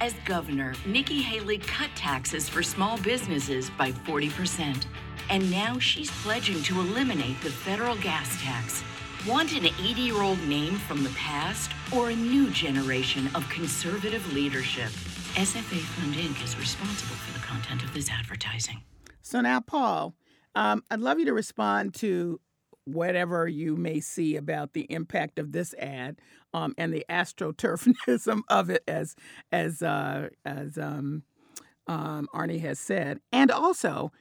As 0.00 0.14
governor, 0.24 0.74
Nikki 0.84 1.22
Haley 1.22 1.58
cut 1.58 1.90
taxes 1.94 2.48
for 2.48 2.62
small 2.62 2.98
businesses 2.98 3.70
by 3.78 3.92
40%. 3.92 4.84
And 5.30 5.48
now 5.50 5.78
she's 5.78 6.10
pledging 6.22 6.62
to 6.64 6.80
eliminate 6.80 7.40
the 7.42 7.50
federal 7.50 7.96
gas 7.96 8.42
tax 8.42 8.82
Want 9.26 9.52
an 9.52 9.66
80 9.66 10.00
year 10.00 10.20
old 10.20 10.42
name 10.48 10.74
from 10.74 11.04
the 11.04 11.10
past 11.10 11.70
or 11.96 12.10
a 12.10 12.16
new 12.16 12.50
generation 12.50 13.28
of 13.34 13.48
conservative 13.48 14.32
leadership? 14.32 14.88
SFA 15.34 15.80
Fund 15.80 16.14
Inc. 16.14 16.44
is 16.44 16.58
responsible 16.58 17.16
for 17.16 17.32
the 17.32 17.44
content 17.44 17.82
of 17.82 17.92
this 17.94 18.10
advertising. 18.10 18.82
So 19.22 19.40
now, 19.40 19.60
Paul, 19.60 20.14
um, 20.54 20.82
I'd 20.90 21.00
love 21.00 21.18
you 21.18 21.24
to 21.26 21.32
respond 21.32 21.94
to 21.94 22.40
whatever 22.84 23.46
you 23.46 23.76
may 23.76 24.00
see 24.00 24.36
about 24.36 24.72
the 24.72 24.86
impact 24.90 25.38
of 25.38 25.52
this 25.52 25.74
ad 25.78 26.18
um, 26.52 26.74
and 26.76 26.92
the 26.92 27.04
astroturfism 27.08 28.42
of 28.48 28.70
it, 28.70 28.82
as 28.86 29.16
as 29.50 29.82
uh, 29.82 30.28
as 30.44 30.76
um, 30.76 31.22
um, 31.86 32.28
Arnie 32.34 32.60
has 32.60 32.78
said, 32.78 33.20
and 33.32 33.50
also 33.50 34.12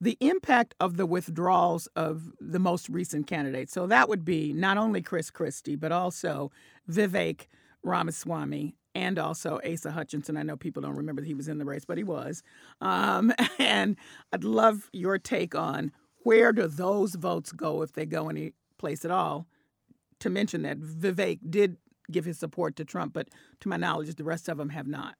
the 0.00 0.16
impact 0.20 0.74
of 0.80 0.96
the 0.96 1.06
withdrawals 1.06 1.86
of 1.94 2.32
the 2.40 2.58
most 2.58 2.88
recent 2.88 3.26
candidates. 3.26 3.72
So 3.72 3.86
that 3.86 4.08
would 4.08 4.24
be 4.24 4.52
not 4.52 4.78
only 4.78 5.02
Chris 5.02 5.30
Christie, 5.30 5.76
but 5.76 5.92
also 5.92 6.50
Vivek 6.90 7.46
Ramaswamy 7.82 8.76
and 8.94 9.18
also 9.18 9.60
Asa 9.64 9.90
Hutchinson. 9.90 10.36
I 10.36 10.42
know 10.42 10.56
people 10.56 10.82
don't 10.82 10.96
remember 10.96 11.20
that 11.22 11.28
he 11.28 11.34
was 11.34 11.48
in 11.48 11.58
the 11.58 11.64
race, 11.64 11.84
but 11.84 11.98
he 11.98 12.04
was. 12.04 12.42
Um, 12.80 13.32
and 13.58 13.96
I'd 14.32 14.44
love 14.44 14.88
your 14.92 15.18
take 15.18 15.54
on 15.54 15.92
where 16.22 16.52
do 16.52 16.66
those 16.66 17.14
votes 17.14 17.52
go 17.52 17.82
if 17.82 17.92
they 17.92 18.06
go 18.06 18.28
any 18.28 18.52
place 18.78 19.04
at 19.04 19.10
all? 19.10 19.46
To 20.20 20.30
mention 20.30 20.62
that 20.62 20.78
Vivek 20.78 21.38
did 21.48 21.76
give 22.10 22.24
his 22.24 22.38
support 22.38 22.76
to 22.76 22.84
Trump, 22.84 23.14
but 23.14 23.28
to 23.60 23.68
my 23.68 23.76
knowledge, 23.76 24.14
the 24.14 24.24
rest 24.24 24.48
of 24.48 24.58
them 24.58 24.70
have 24.70 24.86
not 24.86 25.14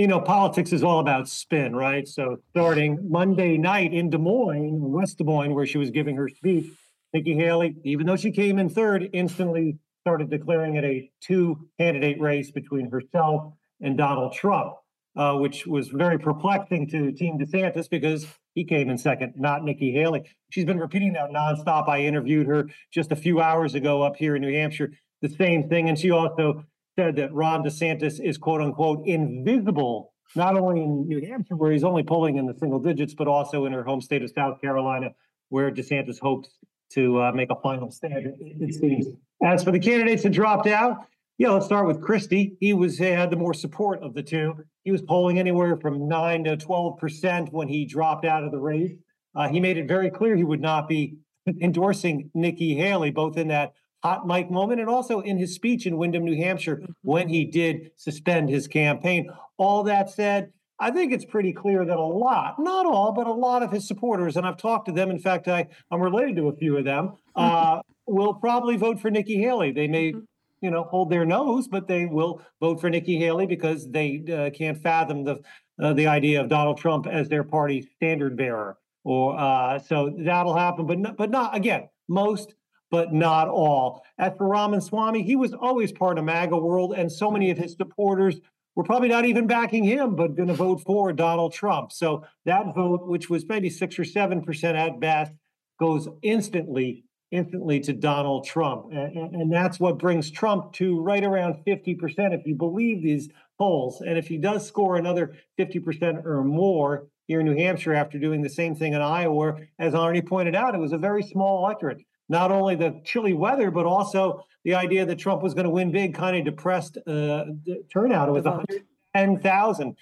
you 0.00 0.06
know, 0.06 0.18
politics 0.18 0.72
is 0.72 0.82
all 0.82 0.98
about 0.98 1.28
spin, 1.28 1.76
right? 1.76 2.08
So 2.08 2.38
starting 2.52 2.98
Monday 3.06 3.58
night 3.58 3.92
in 3.92 4.08
Des 4.08 4.16
Moines, 4.16 4.80
West 4.80 5.18
Des 5.18 5.24
Moines, 5.24 5.52
where 5.52 5.66
she 5.66 5.76
was 5.76 5.90
giving 5.90 6.16
her 6.16 6.26
speech, 6.26 6.72
Nikki 7.12 7.34
Haley, 7.34 7.76
even 7.84 8.06
though 8.06 8.16
she 8.16 8.30
came 8.30 8.58
in 8.58 8.70
third, 8.70 9.10
instantly 9.12 9.76
started 10.00 10.30
declaring 10.30 10.76
it 10.76 10.84
a 10.84 11.10
two 11.20 11.68
candidate 11.78 12.18
race 12.18 12.50
between 12.50 12.90
herself 12.90 13.52
and 13.82 13.98
Donald 13.98 14.32
Trump, 14.32 14.72
uh, 15.16 15.34
which 15.34 15.66
was 15.66 15.88
very 15.88 16.18
perplexing 16.18 16.88
to 16.88 17.12
Team 17.12 17.38
DeSantis 17.38 17.90
because 17.90 18.26
he 18.54 18.64
came 18.64 18.88
in 18.88 18.96
second, 18.96 19.34
not 19.36 19.64
Nikki 19.64 19.92
Haley. 19.92 20.22
She's 20.48 20.64
been 20.64 20.80
repeating 20.80 21.12
that 21.12 21.28
nonstop. 21.28 21.90
I 21.90 22.00
interviewed 22.00 22.46
her 22.46 22.70
just 22.90 23.12
a 23.12 23.16
few 23.16 23.42
hours 23.42 23.74
ago 23.74 24.00
up 24.00 24.16
here 24.16 24.34
in 24.34 24.40
New 24.40 24.54
Hampshire, 24.54 24.92
the 25.20 25.28
same 25.28 25.68
thing. 25.68 25.90
And 25.90 25.98
she 25.98 26.10
also 26.10 26.64
said 27.00 27.16
that 27.16 27.32
Ron 27.32 27.62
DeSantis 27.62 28.20
is 28.20 28.36
quote 28.36 28.60
unquote 28.60 29.06
invisible, 29.06 30.12
not 30.36 30.54
only 30.56 30.82
in 30.82 31.08
New 31.08 31.24
Hampshire, 31.26 31.56
where 31.56 31.72
he's 31.72 31.84
only 31.84 32.02
polling 32.02 32.36
in 32.36 32.46
the 32.46 32.54
single 32.54 32.78
digits, 32.78 33.14
but 33.14 33.26
also 33.26 33.64
in 33.64 33.72
her 33.72 33.82
home 33.82 34.02
state 34.02 34.22
of 34.22 34.30
South 34.30 34.60
Carolina, 34.60 35.10
where 35.48 35.70
DeSantis 35.70 36.18
hopes 36.20 36.50
to 36.90 37.22
uh, 37.22 37.32
make 37.32 37.50
a 37.50 37.56
final 37.62 37.90
stand, 37.90 38.34
it 38.38 38.74
seems. 38.74 39.06
As 39.42 39.64
for 39.64 39.70
the 39.70 39.78
candidates 39.78 40.24
that 40.24 40.30
dropped 40.30 40.66
out, 40.66 41.06
yeah, 41.38 41.48
let's 41.50 41.64
start 41.64 41.86
with 41.86 42.02
Christie. 42.02 42.56
He 42.60 42.74
was 42.74 42.98
he 42.98 43.04
had 43.04 43.30
the 43.30 43.36
more 43.36 43.54
support 43.54 44.02
of 44.02 44.12
the 44.12 44.22
two. 44.22 44.54
He 44.84 44.90
was 44.90 45.00
polling 45.00 45.38
anywhere 45.38 45.78
from 45.78 46.06
nine 46.06 46.44
to 46.44 46.58
twelve 46.58 46.98
percent 46.98 47.50
when 47.50 47.68
he 47.68 47.86
dropped 47.86 48.26
out 48.26 48.44
of 48.44 48.50
the 48.50 48.58
race. 48.58 48.92
Uh, 49.34 49.48
he 49.48 49.58
made 49.58 49.78
it 49.78 49.88
very 49.88 50.10
clear 50.10 50.36
he 50.36 50.44
would 50.44 50.60
not 50.60 50.86
be 50.86 51.16
endorsing 51.62 52.30
Nikki 52.34 52.74
Haley, 52.74 53.10
both 53.10 53.38
in 53.38 53.48
that 53.48 53.72
hot 54.02 54.26
mic 54.26 54.50
moment 54.50 54.80
and 54.80 54.88
also 54.88 55.20
in 55.20 55.38
his 55.38 55.54
speech 55.54 55.86
in 55.86 55.96
Windham, 55.96 56.24
New 56.24 56.36
Hampshire, 56.36 56.76
mm-hmm. 56.76 56.92
when 57.02 57.28
he 57.28 57.44
did 57.44 57.90
suspend 57.96 58.48
his 58.48 58.66
campaign. 58.66 59.30
All 59.58 59.82
that 59.84 60.10
said, 60.10 60.52
I 60.78 60.90
think 60.90 61.12
it's 61.12 61.26
pretty 61.26 61.52
clear 61.52 61.84
that 61.84 61.96
a 61.98 62.02
lot, 62.02 62.54
not 62.58 62.86
all, 62.86 63.12
but 63.12 63.26
a 63.26 63.32
lot 63.32 63.62
of 63.62 63.70
his 63.70 63.86
supporters, 63.86 64.36
and 64.36 64.46
I've 64.46 64.56
talked 64.56 64.86
to 64.86 64.92
them. 64.92 65.10
In 65.10 65.18
fact, 65.18 65.46
I, 65.46 65.66
I'm 65.90 66.00
related 66.00 66.36
to 66.36 66.48
a 66.48 66.56
few 66.56 66.78
of 66.78 66.84
them, 66.84 67.12
uh, 67.36 67.82
will 68.06 68.34
probably 68.34 68.76
vote 68.76 68.98
for 68.98 69.10
Nikki 69.10 69.36
Haley. 69.36 69.72
They 69.72 69.86
may, 69.86 70.12
mm-hmm. 70.12 70.20
you 70.62 70.70
know, 70.70 70.84
hold 70.84 71.10
their 71.10 71.26
nose, 71.26 71.68
but 71.68 71.86
they 71.86 72.06
will 72.06 72.40
vote 72.60 72.80
for 72.80 72.88
Nikki 72.88 73.18
Haley 73.18 73.46
because 73.46 73.90
they 73.90 74.24
uh, 74.32 74.56
can't 74.56 74.78
fathom 74.78 75.24
the 75.24 75.40
uh, 75.82 75.94
the 75.94 76.06
idea 76.06 76.40
of 76.40 76.48
Donald 76.48 76.76
Trump 76.76 77.06
as 77.06 77.28
their 77.28 77.44
party 77.44 77.88
standard 77.96 78.36
bearer. 78.36 78.76
Or 79.04 79.38
uh, 79.38 79.78
so 79.78 80.14
that'll 80.18 80.56
happen, 80.56 80.86
but 80.86 80.98
not, 80.98 81.16
but 81.16 81.30
not 81.30 81.56
again. 81.56 81.88
Most 82.08 82.54
but 82.90 83.12
not 83.12 83.48
all. 83.48 84.04
As 84.18 84.32
for 84.36 84.48
Ramaswamy, 84.48 85.22
he 85.22 85.36
was 85.36 85.54
always 85.54 85.92
part 85.92 86.18
of 86.18 86.24
MAGA 86.24 86.56
world, 86.56 86.94
and 86.96 87.10
so 87.10 87.30
many 87.30 87.50
of 87.50 87.58
his 87.58 87.72
supporters 87.72 88.40
were 88.76 88.84
probably 88.84 89.08
not 89.08 89.24
even 89.24 89.46
backing 89.46 89.84
him, 89.84 90.14
but 90.14 90.36
going 90.36 90.48
to 90.48 90.54
vote 90.54 90.80
for 90.82 91.12
Donald 91.12 91.52
Trump. 91.52 91.92
So 91.92 92.24
that 92.44 92.74
vote, 92.74 93.06
which 93.06 93.28
was 93.28 93.44
maybe 93.48 93.70
six 93.70 93.98
or 93.98 94.04
seven 94.04 94.42
percent 94.42 94.76
at 94.76 95.00
best, 95.00 95.32
goes 95.78 96.08
instantly, 96.22 97.04
instantly 97.30 97.80
to 97.80 97.92
Donald 97.92 98.44
Trump, 98.44 98.92
and, 98.92 99.34
and 99.34 99.52
that's 99.52 99.80
what 99.80 99.98
brings 99.98 100.30
Trump 100.30 100.72
to 100.74 101.00
right 101.00 101.24
around 101.24 101.62
fifty 101.64 101.94
percent, 101.94 102.34
if 102.34 102.46
you 102.46 102.54
believe 102.54 103.02
these 103.02 103.28
polls. 103.58 104.00
And 104.00 104.18
if 104.18 104.26
he 104.26 104.36
does 104.36 104.66
score 104.66 104.96
another 104.96 105.36
fifty 105.56 105.78
percent 105.78 106.26
or 106.26 106.44
more 106.44 107.06
here 107.26 107.40
in 107.40 107.46
New 107.46 107.56
Hampshire 107.56 107.94
after 107.94 108.18
doing 108.18 108.42
the 108.42 108.48
same 108.48 108.74
thing 108.74 108.94
in 108.94 109.00
Iowa, 109.00 109.56
as 109.78 109.94
Arnie 109.94 110.26
pointed 110.26 110.54
out, 110.54 110.74
it 110.74 110.80
was 110.80 110.92
a 110.92 110.98
very 110.98 111.22
small 111.22 111.64
electorate 111.64 112.02
not 112.30 112.52
only 112.52 112.76
the 112.76 113.00
chilly 113.04 113.34
weather, 113.34 113.70
but 113.72 113.84
also 113.84 114.46
the 114.64 114.74
idea 114.74 115.04
that 115.04 115.18
Trump 115.18 115.42
was 115.42 115.52
going 115.52 115.64
to 115.64 115.70
win 115.70 115.90
big 115.90 116.14
kind 116.14 116.36
of 116.36 116.44
depressed 116.44 116.96
uh, 117.06 117.44
turnout. 117.92 118.28
It 118.28 118.32
was 118.32 118.44
110,000. 118.44 119.96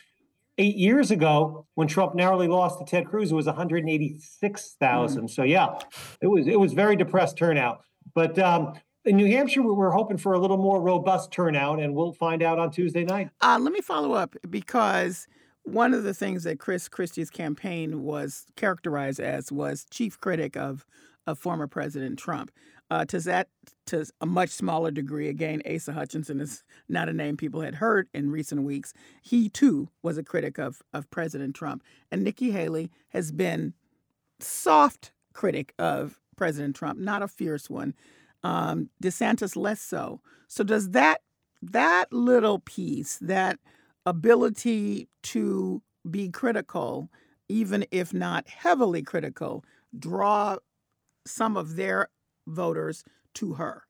Eight 0.61 0.77
years 0.77 1.11
ago, 1.11 1.67
when 1.75 1.89
Trump 1.89 2.15
narrowly 2.15 2.47
lost 2.49 2.81
to 2.81 2.85
Ted 2.85 3.07
Cruz, 3.07 3.33
it 3.33 3.35
was 3.35 3.47
186,000. 3.47 5.23
Mm. 5.23 5.31
So 5.31 5.43
yeah, 5.43 5.79
it 6.21 6.27
was 6.27 6.47
it 6.47 6.59
was 6.59 6.73
very 6.73 6.97
depressed 6.97 7.39
turnout. 7.39 7.81
But 8.13 8.39
um, 8.41 8.75
in 9.05 9.17
New 9.17 9.27
Hampshire, 9.27 9.63
we're 9.63 9.93
hoping 9.93 10.17
for 10.17 10.33
a 10.33 10.39
little 10.39 10.57
more 10.57 10.83
robust 10.83 11.31
turnout, 11.31 11.79
and 11.79 11.95
we'll 11.95 12.13
find 12.13 12.43
out 12.43 12.59
on 12.59 12.73
Tuesday 12.73 13.05
night. 13.05 13.31
Uh, 13.41 13.59
let 13.61 13.73
me 13.73 13.81
follow 13.81 14.15
up 14.15 14.35
because 14.51 15.29
one 15.63 15.95
of 15.95 16.03
the 16.03 16.13
things 16.13 16.43
that 16.43 16.59
Chris 16.59 16.89
Christie's 16.89 17.31
campaign 17.31 18.03
was 18.03 18.45
characterized 18.57 19.21
as 19.21 19.53
was 19.53 19.87
chief 19.91 20.21
critic 20.21 20.57
of 20.57 20.85
of 21.29 21.39
former 21.39 21.67
President 21.67 22.19
Trump. 22.19 22.51
Uh, 22.91 23.05
to 23.05 23.21
that, 23.21 23.49
to 23.85 24.07
a 24.23 24.27
much 24.27 24.49
smaller 24.49 24.91
degree, 24.91 25.29
again, 25.29 25.61
Asa 25.71 25.93
Hutchinson 25.93 26.41
is 26.41 26.65
not 26.89 27.11
a 27.11 27.13
name 27.13 27.37
people 27.37 27.61
had 27.61 27.75
heard 27.75 28.09
in 28.15 28.31
recent 28.31 28.63
weeks. 28.63 28.95
He 29.21 29.51
too 29.51 29.91
was 30.03 30.17
a 30.17 30.23
critic 30.23 30.59
of 30.59 30.83
of 30.95 31.11
President 31.11 31.55
Trump, 31.55 31.85
and 32.11 32.25
Nikki 32.25 32.51
Haley 32.51 32.91
has 33.11 33.31
been 33.31 33.75
soft 34.41 35.13
critic 35.35 35.75
of 35.79 36.19
President 36.37 36.75
Trump, 36.75 36.99
not 36.99 37.23
a 37.23 37.29
fierce 37.29 37.69
one. 37.69 37.95
Um, 38.43 38.89
DeSantis 39.03 39.55
less 39.55 39.81
so. 39.81 40.23
So 40.47 40.65
does 40.65 40.91
that 40.91 41.21
that 41.61 42.11
little 42.11 42.61
piece, 42.61 43.19
that 43.19 43.59
ability 44.07 45.09
to 45.25 45.83
be 46.11 46.31
critical, 46.31 47.11
even 47.51 47.85
if 47.91 48.15
not 48.15 48.49
heavily 48.49 49.03
critical, 49.03 49.63
draw 49.99 50.57
some 51.29 51.57
of 51.57 51.77
their 51.77 52.09
voters 52.47 53.05
to 53.35 53.55
her. 53.55 53.85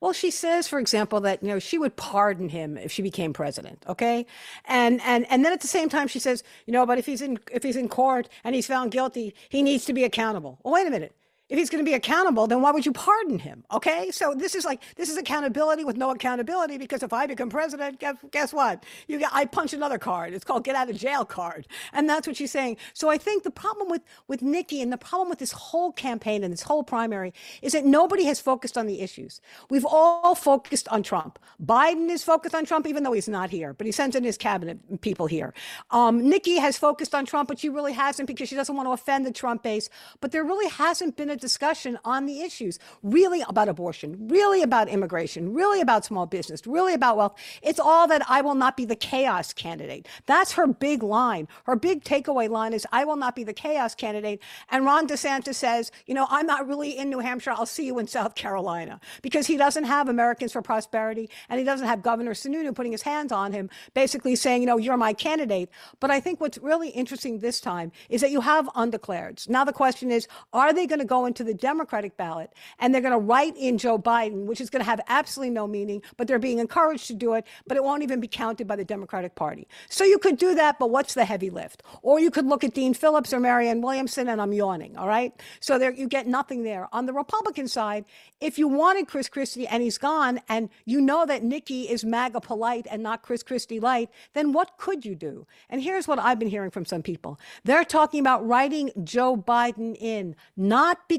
Well, 0.00 0.12
she 0.12 0.30
says, 0.30 0.68
for 0.68 0.78
example, 0.78 1.20
that 1.22 1.42
you 1.42 1.48
know 1.48 1.58
she 1.58 1.78
would 1.78 1.96
pardon 1.96 2.50
him 2.50 2.76
if 2.76 2.92
she 2.92 3.02
became 3.02 3.32
president. 3.32 3.82
Okay, 3.88 4.26
and 4.66 5.00
and 5.02 5.26
and 5.30 5.44
then 5.44 5.52
at 5.52 5.62
the 5.62 5.66
same 5.66 5.88
time 5.88 6.06
she 6.06 6.18
says, 6.18 6.42
you 6.66 6.72
know, 6.72 6.84
but 6.84 6.98
if 6.98 7.06
he's 7.06 7.22
in 7.22 7.38
if 7.50 7.62
he's 7.62 7.76
in 7.76 7.88
court 7.88 8.28
and 8.44 8.54
he's 8.54 8.66
found 8.66 8.90
guilty, 8.90 9.34
he 9.48 9.62
needs 9.62 9.86
to 9.86 9.94
be 9.94 10.04
accountable. 10.04 10.60
Well, 10.62 10.74
wait 10.74 10.86
a 10.86 10.90
minute 10.90 11.16
if 11.48 11.58
he's 11.58 11.70
going 11.70 11.84
to 11.84 11.88
be 11.88 11.94
accountable, 11.94 12.46
then 12.48 12.60
why 12.60 12.72
would 12.72 12.84
you 12.84 12.92
pardon 12.92 13.38
him? 13.38 13.64
Okay, 13.72 14.10
so 14.10 14.34
this 14.34 14.54
is 14.54 14.64
like 14.64 14.82
this 14.96 15.08
is 15.08 15.16
accountability 15.16 15.84
with 15.84 15.96
no 15.96 16.10
accountability 16.10 16.76
because 16.76 17.02
if 17.04 17.12
I 17.12 17.26
become 17.26 17.50
president, 17.50 18.02
guess, 18.32 18.52
what? 18.52 18.84
You 19.06 19.18
get, 19.18 19.30
I 19.32 19.44
punch 19.44 19.72
another 19.72 19.98
card. 19.98 20.34
It's 20.34 20.44
called 20.44 20.64
get 20.64 20.74
out 20.74 20.90
of 20.90 20.96
jail 20.96 21.24
card, 21.24 21.68
and 21.92 22.08
that's 22.08 22.26
what 22.26 22.36
she's 22.36 22.50
saying. 22.50 22.78
So 22.94 23.08
I 23.08 23.16
think 23.16 23.44
the 23.44 23.50
problem 23.50 23.88
with 23.88 24.02
with 24.26 24.42
Nikki 24.42 24.82
and 24.82 24.92
the 24.92 24.98
problem 24.98 25.28
with 25.28 25.38
this 25.38 25.52
whole 25.52 25.92
campaign 25.92 26.42
and 26.42 26.52
this 26.52 26.62
whole 26.62 26.82
primary 26.82 27.32
is 27.62 27.72
that 27.72 27.84
nobody 27.84 28.24
has 28.24 28.40
focused 28.40 28.76
on 28.76 28.86
the 28.86 29.00
issues. 29.00 29.40
We've 29.70 29.86
all 29.86 30.34
focused 30.34 30.88
on 30.88 31.04
Trump. 31.04 31.38
Biden 31.64 32.10
is 32.10 32.24
focused 32.24 32.54
on 32.54 32.64
Trump, 32.64 32.88
even 32.88 33.04
though 33.04 33.12
he's 33.12 33.28
not 33.28 33.50
here, 33.50 33.72
but 33.72 33.86
he 33.86 33.92
sends 33.92 34.16
in 34.16 34.24
his 34.24 34.36
cabinet 34.36 35.00
people 35.00 35.26
here. 35.26 35.54
Um, 35.92 36.28
Nikki 36.28 36.56
has 36.58 36.76
focused 36.76 37.14
on 37.14 37.24
Trump, 37.24 37.48
but 37.48 37.60
she 37.60 37.68
really 37.68 37.92
hasn't 37.92 38.26
because 38.26 38.48
she 38.48 38.56
doesn't 38.56 38.74
want 38.74 38.88
to 38.88 38.92
offend 38.92 39.24
the 39.24 39.32
Trump 39.32 39.62
base. 39.62 39.88
But 40.20 40.32
there 40.32 40.42
really 40.42 40.68
hasn't 40.68 41.16
been 41.16 41.30
a 41.30 41.35
discussion 41.40 41.98
on 42.04 42.26
the 42.26 42.40
issues, 42.40 42.78
really 43.02 43.42
about 43.48 43.68
abortion, 43.68 44.28
really 44.28 44.62
about 44.62 44.88
immigration, 44.88 45.52
really 45.54 45.80
about 45.80 46.04
small 46.04 46.26
business, 46.26 46.66
really 46.66 46.94
about 46.94 47.16
wealth. 47.16 47.34
It's 47.62 47.80
all 47.80 48.06
that 48.08 48.22
I 48.28 48.40
will 48.40 48.54
not 48.54 48.76
be 48.76 48.84
the 48.84 48.96
chaos 48.96 49.52
candidate. 49.52 50.08
That's 50.26 50.52
her 50.52 50.66
big 50.66 51.02
line. 51.02 51.48
Her 51.64 51.76
big 51.76 52.04
takeaway 52.04 52.48
line 52.48 52.72
is 52.72 52.86
I 52.92 53.04
will 53.04 53.16
not 53.16 53.36
be 53.36 53.44
the 53.44 53.52
chaos 53.52 53.94
candidate. 53.94 54.42
And 54.70 54.84
Ron 54.84 55.06
DeSantis 55.06 55.54
says, 55.54 55.90
you 56.06 56.14
know, 56.14 56.26
I'm 56.30 56.46
not 56.46 56.66
really 56.66 56.96
in 56.96 57.10
New 57.10 57.20
Hampshire. 57.20 57.52
I'll 57.52 57.66
see 57.66 57.86
you 57.86 57.98
in 57.98 58.06
South 58.06 58.34
Carolina 58.34 59.00
because 59.22 59.46
he 59.46 59.56
doesn't 59.56 59.84
have 59.84 60.08
Americans 60.08 60.52
for 60.52 60.62
Prosperity 60.62 61.30
and 61.48 61.58
he 61.58 61.64
doesn't 61.64 61.86
have 61.86 62.02
Governor 62.02 62.32
Sununu 62.32 62.74
putting 62.74 62.92
his 62.92 63.02
hands 63.02 63.32
on 63.32 63.52
him, 63.52 63.70
basically 63.94 64.36
saying, 64.36 64.62
you 64.62 64.66
know, 64.66 64.78
you're 64.78 64.96
my 64.96 65.12
candidate. 65.12 65.70
But 66.00 66.10
I 66.10 66.20
think 66.20 66.40
what's 66.40 66.58
really 66.58 66.88
interesting 66.90 67.38
this 67.38 67.60
time 67.60 67.92
is 68.08 68.20
that 68.20 68.30
you 68.30 68.40
have 68.40 68.66
undeclareds. 68.68 69.48
Now 69.48 69.64
the 69.64 69.72
question 69.72 70.10
is, 70.10 70.28
are 70.52 70.72
they 70.72 70.86
going 70.86 71.00
to 71.00 71.04
go 71.04 71.25
into 71.26 71.44
the 71.44 71.54
Democratic 71.54 72.16
ballot 72.16 72.52
and 72.78 72.94
they're 72.94 73.02
going 73.02 73.12
to 73.12 73.18
write 73.18 73.56
in 73.56 73.78
Joe 73.78 73.98
Biden, 73.98 74.44
which 74.44 74.60
is 74.60 74.70
going 74.70 74.80
to 74.80 74.88
have 74.88 75.00
absolutely 75.08 75.50
no 75.50 75.66
meaning, 75.66 76.02
but 76.16 76.26
they're 76.28 76.38
being 76.38 76.58
encouraged 76.58 77.06
to 77.08 77.14
do 77.14 77.34
it, 77.34 77.44
but 77.66 77.76
it 77.76 77.84
won't 77.84 78.02
even 78.02 78.20
be 78.20 78.28
counted 78.28 78.66
by 78.66 78.76
the 78.76 78.84
Democratic 78.84 79.34
Party. 79.34 79.66
So 79.88 80.04
you 80.04 80.18
could 80.18 80.38
do 80.38 80.54
that, 80.54 80.78
but 80.78 80.90
what's 80.90 81.14
the 81.14 81.24
heavy 81.24 81.50
lift? 81.50 81.82
Or 82.02 82.20
you 82.20 82.30
could 82.30 82.46
look 82.46 82.64
at 82.64 82.74
Dean 82.74 82.94
Phillips 82.94 83.32
or 83.32 83.40
Marianne 83.40 83.80
Williamson, 83.80 84.28
and 84.28 84.40
I'm 84.40 84.52
yawning, 84.52 84.96
all 84.96 85.08
right? 85.08 85.32
So 85.60 85.78
there 85.78 85.90
you 85.92 86.08
get 86.08 86.26
nothing 86.26 86.62
there. 86.62 86.88
On 86.92 87.06
the 87.06 87.12
Republican 87.12 87.68
side, 87.68 88.04
if 88.40 88.58
you 88.58 88.68
wanted 88.68 89.08
Chris 89.08 89.28
Christie 89.28 89.66
and 89.66 89.82
he's 89.82 89.98
gone, 89.98 90.40
and 90.48 90.68
you 90.84 91.00
know 91.00 91.26
that 91.26 91.42
Nikki 91.42 91.82
is 91.88 92.04
MAGA 92.04 92.40
polite 92.40 92.86
and 92.90 93.02
not 93.02 93.22
Chris 93.22 93.42
Christie 93.42 93.80
light, 93.80 94.10
then 94.34 94.52
what 94.52 94.78
could 94.78 95.04
you 95.04 95.14
do? 95.14 95.46
And 95.70 95.82
here's 95.82 96.06
what 96.06 96.18
I've 96.18 96.38
been 96.38 96.48
hearing 96.48 96.70
from 96.70 96.84
some 96.84 97.02
people. 97.02 97.40
They're 97.64 97.84
talking 97.84 98.20
about 98.20 98.46
writing 98.46 98.90
Joe 99.02 99.36
Biden 99.36 99.96
in, 99.98 100.36
not 100.56 101.08
because 101.08 101.15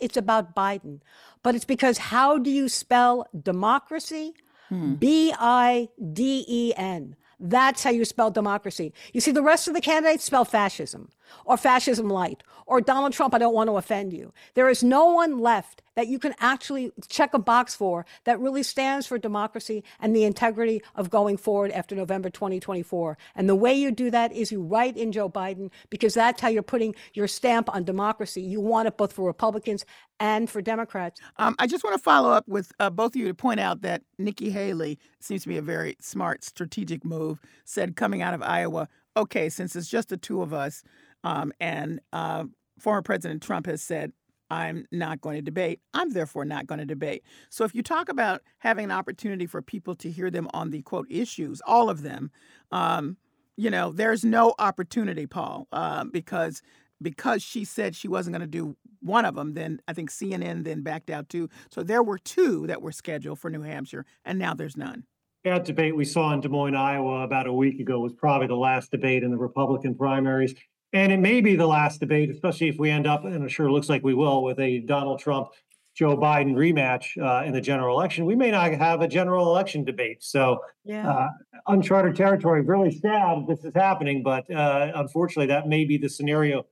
it's 0.00 0.16
about 0.16 0.54
Biden, 0.54 1.00
but 1.42 1.54
it's 1.54 1.64
because 1.64 1.98
how 1.98 2.38
do 2.38 2.50
you 2.50 2.68
spell 2.68 3.26
democracy? 3.42 4.34
Hmm. 4.68 4.94
B 4.94 5.32
I 5.38 5.88
D 6.12 6.44
E 6.46 6.72
N. 6.76 7.16
That's 7.40 7.82
how 7.82 7.90
you 7.90 8.04
spell 8.04 8.30
democracy. 8.30 8.92
You 9.12 9.20
see, 9.20 9.30
the 9.30 9.42
rest 9.42 9.66
of 9.66 9.74
the 9.74 9.80
candidates 9.80 10.24
spell 10.24 10.44
fascism 10.44 11.10
or 11.44 11.56
fascism 11.56 12.08
light 12.08 12.42
or 12.70 12.80
Donald 12.80 13.12
Trump, 13.12 13.34
I 13.34 13.38
don't 13.38 13.52
want 13.52 13.68
to 13.68 13.76
offend 13.76 14.12
you. 14.12 14.32
There 14.54 14.68
is 14.68 14.84
no 14.84 15.06
one 15.06 15.40
left 15.40 15.82
that 15.96 16.06
you 16.06 16.20
can 16.20 16.34
actually 16.38 16.92
check 17.08 17.34
a 17.34 17.38
box 17.38 17.74
for 17.74 18.06
that 18.24 18.38
really 18.38 18.62
stands 18.62 19.08
for 19.08 19.18
democracy 19.18 19.82
and 19.98 20.14
the 20.14 20.22
integrity 20.22 20.80
of 20.94 21.10
going 21.10 21.36
forward 21.36 21.72
after 21.72 21.96
November 21.96 22.30
2024. 22.30 23.18
And 23.34 23.48
the 23.48 23.56
way 23.56 23.74
you 23.74 23.90
do 23.90 24.10
that 24.12 24.32
is 24.32 24.52
you 24.52 24.62
write 24.62 24.96
in 24.96 25.10
Joe 25.10 25.28
Biden 25.28 25.70
because 25.90 26.14
that's 26.14 26.40
how 26.40 26.48
you're 26.48 26.62
putting 26.62 26.94
your 27.12 27.26
stamp 27.26 27.68
on 27.74 27.82
democracy. 27.82 28.40
You 28.40 28.60
want 28.60 28.86
it 28.86 28.96
both 28.96 29.12
for 29.12 29.26
Republicans 29.26 29.84
and 30.20 30.48
for 30.48 30.62
Democrats. 30.62 31.20
Um, 31.38 31.56
I 31.58 31.66
just 31.66 31.82
want 31.82 31.96
to 31.96 32.02
follow 32.02 32.30
up 32.30 32.46
with 32.46 32.72
uh, 32.78 32.90
both 32.90 33.14
of 33.14 33.16
you 33.16 33.26
to 33.26 33.34
point 33.34 33.58
out 33.58 33.82
that 33.82 34.02
Nikki 34.16 34.50
Haley 34.50 34.98
seems 35.18 35.42
to 35.42 35.48
be 35.48 35.56
a 35.56 35.62
very 35.62 35.96
smart 36.00 36.44
strategic 36.44 37.04
move. 37.04 37.40
Said 37.64 37.96
coming 37.96 38.22
out 38.22 38.34
of 38.34 38.42
Iowa, 38.42 38.88
okay, 39.16 39.48
since 39.48 39.76
it's 39.76 39.88
just 39.88 40.08
the 40.08 40.16
two 40.16 40.42
of 40.42 40.52
us, 40.52 40.82
um, 41.24 41.52
and 41.60 42.00
uh, 42.12 42.44
former 42.78 43.02
President 43.02 43.42
Trump 43.42 43.66
has 43.66 43.82
said, 43.82 44.12
I'm 44.50 44.86
not 44.90 45.20
going 45.20 45.36
to 45.36 45.42
debate. 45.42 45.80
I'm 45.94 46.12
therefore 46.12 46.44
not 46.44 46.66
going 46.66 46.80
to 46.80 46.84
debate. 46.84 47.22
So 47.50 47.64
if 47.64 47.74
you 47.74 47.82
talk 47.82 48.08
about 48.08 48.42
having 48.58 48.86
an 48.86 48.90
opportunity 48.90 49.46
for 49.46 49.62
people 49.62 49.94
to 49.96 50.10
hear 50.10 50.30
them 50.30 50.48
on 50.52 50.70
the 50.70 50.82
quote 50.82 51.06
issues, 51.08 51.62
all 51.66 51.88
of 51.88 52.02
them, 52.02 52.32
um, 52.72 53.16
you 53.56 53.70
know, 53.70 53.92
there's 53.92 54.24
no 54.24 54.54
opportunity, 54.58 55.26
Paul, 55.26 55.68
uh, 55.72 56.04
because 56.04 56.62
because 57.02 57.42
she 57.42 57.64
said 57.64 57.96
she 57.96 58.08
wasn't 58.08 58.34
going 58.34 58.42
to 58.42 58.46
do 58.46 58.76
one 59.00 59.24
of 59.24 59.34
them, 59.34 59.54
then 59.54 59.80
I 59.88 59.94
think 59.94 60.10
CNN 60.10 60.64
then 60.64 60.82
backed 60.82 61.08
out 61.08 61.30
too. 61.30 61.48
So 61.70 61.82
there 61.82 62.02
were 62.02 62.18
two 62.18 62.66
that 62.66 62.82
were 62.82 62.92
scheduled 62.92 63.38
for 63.38 63.48
New 63.48 63.62
Hampshire, 63.62 64.04
and 64.24 64.38
now 64.38 64.52
there's 64.52 64.76
none. 64.76 65.04
That 65.44 65.64
debate 65.64 65.96
we 65.96 66.04
saw 66.04 66.32
in 66.34 66.40
Des 66.40 66.48
Moines, 66.48 66.74
Iowa 66.74 67.22
about 67.22 67.46
a 67.46 67.52
week 67.52 67.80
ago 67.80 68.00
was 68.00 68.12
probably 68.12 68.46
the 68.46 68.56
last 68.56 68.90
debate 68.90 69.22
in 69.22 69.30
the 69.30 69.38
Republican 69.38 69.94
primaries. 69.94 70.54
And 70.92 71.10
it 71.10 71.18
may 71.18 71.40
be 71.40 71.56
the 71.56 71.66
last 71.66 72.00
debate, 72.00 72.30
especially 72.30 72.68
if 72.68 72.78
we 72.78 72.90
end 72.90 73.06
up, 73.06 73.24
and 73.24 73.44
it 73.44 73.50
sure 73.50 73.70
looks 73.72 73.88
like 73.88 74.02
we 74.02 74.12
will, 74.12 74.42
with 74.42 74.58
a 74.58 74.80
Donald 74.80 75.20
Trump 75.20 75.48
Joe 75.94 76.16
Biden 76.16 76.54
rematch 76.54 77.16
uh, 77.22 77.44
in 77.46 77.52
the 77.52 77.60
general 77.60 77.96
election. 77.96 78.26
We 78.26 78.36
may 78.36 78.50
not 78.50 78.72
have 78.72 79.00
a 79.00 79.08
general 79.08 79.46
election 79.46 79.82
debate. 79.84 80.22
So, 80.22 80.60
Yeah. 80.84 81.08
uh, 81.08 81.28
uncharted 81.68 82.16
territory. 82.16 82.60
Really 82.62 82.90
sad 82.90 83.46
this 83.48 83.64
is 83.64 83.74
happening, 83.74 84.22
but 84.22 84.50
uh, 84.50 84.92
unfortunately, 84.94 85.46
that 85.46 85.68
may 85.68 85.84
be 85.84 85.96
the 85.96 86.08
scenario 86.08 86.66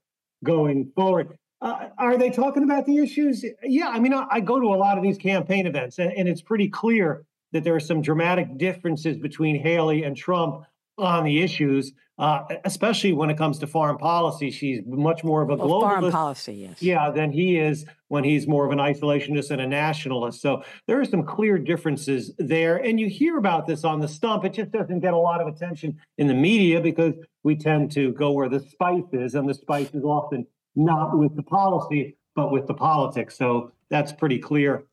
going 0.44 0.90
forward. 0.94 1.38
Uh, 1.60 1.88
are 1.96 2.16
they 2.18 2.30
talking 2.30 2.64
about 2.64 2.86
the 2.86 2.98
issues? 2.98 3.44
Yeah, 3.62 3.88
I 3.88 3.98
mean, 3.98 4.12
I, 4.14 4.26
I 4.30 4.40
go 4.40 4.60
to 4.60 4.66
a 4.66 4.76
lot 4.76 4.98
of 4.98 5.02
these 5.02 5.18
campaign 5.18 5.66
events, 5.66 5.98
and, 5.98 6.12
and 6.12 6.28
it's 6.28 6.42
pretty 6.42 6.68
clear 6.68 7.24
that 7.52 7.64
there 7.64 7.74
are 7.74 7.80
some 7.80 8.02
dramatic 8.02 8.56
differences 8.58 9.16
between 9.16 9.60
Haley 9.60 10.02
and 10.04 10.16
Trump 10.16 10.64
on 10.98 11.24
the 11.24 11.40
issues, 11.42 11.92
uh, 12.18 12.40
especially 12.64 13.12
when 13.12 13.30
it 13.30 13.38
comes 13.38 13.58
to 13.60 13.66
foreign 13.68 13.96
policy. 13.96 14.50
She's 14.50 14.80
much 14.84 15.22
more 15.22 15.42
of 15.42 15.50
a 15.50 15.54
Well, 15.54 15.68
globalist. 15.68 15.80
foreign 16.00 16.10
policy, 16.12 16.54
yes. 16.54 16.82
Yeah, 16.82 17.10
than 17.10 17.30
he 17.30 17.56
is 17.56 17.86
when 18.08 18.24
he's 18.24 18.48
more 18.48 18.66
of 18.66 18.72
an 18.72 18.78
isolationist 18.78 19.50
and 19.52 19.60
a 19.60 19.66
nationalist. 19.66 20.40
So 20.42 20.64
there 20.88 21.00
are 21.00 21.04
some 21.04 21.22
clear 21.22 21.56
differences 21.56 22.32
there. 22.38 22.78
And 22.78 22.98
you 22.98 23.08
hear 23.08 23.38
about 23.38 23.66
this 23.68 23.84
on 23.84 24.00
the 24.00 24.08
stump. 24.08 24.44
It 24.44 24.54
just 24.54 24.72
doesn't 24.72 24.98
get 25.00 25.14
a 25.14 25.18
lot 25.18 25.40
of 25.40 25.46
attention 25.46 25.96
in 26.18 26.26
the 26.26 26.34
media 26.34 26.80
because 26.80 27.14
we 27.44 27.54
tend 27.54 27.92
to 27.92 28.12
go 28.14 28.32
where 28.32 28.48
the 28.48 28.60
spice 28.60 29.04
is, 29.12 29.36
and 29.36 29.48
the 29.48 29.54
spice 29.54 29.94
is 29.94 30.02
often 30.02 30.44
not 30.74 31.16
with 31.16 31.36
the 31.36 31.42
policy, 31.44 32.16
but 32.34 32.50
with 32.50 32.66
the 32.66 32.74
politics. 32.74 33.38
So 33.38 33.70
that's 33.88 34.12
pretty 34.12 34.38
clear. 34.40 34.84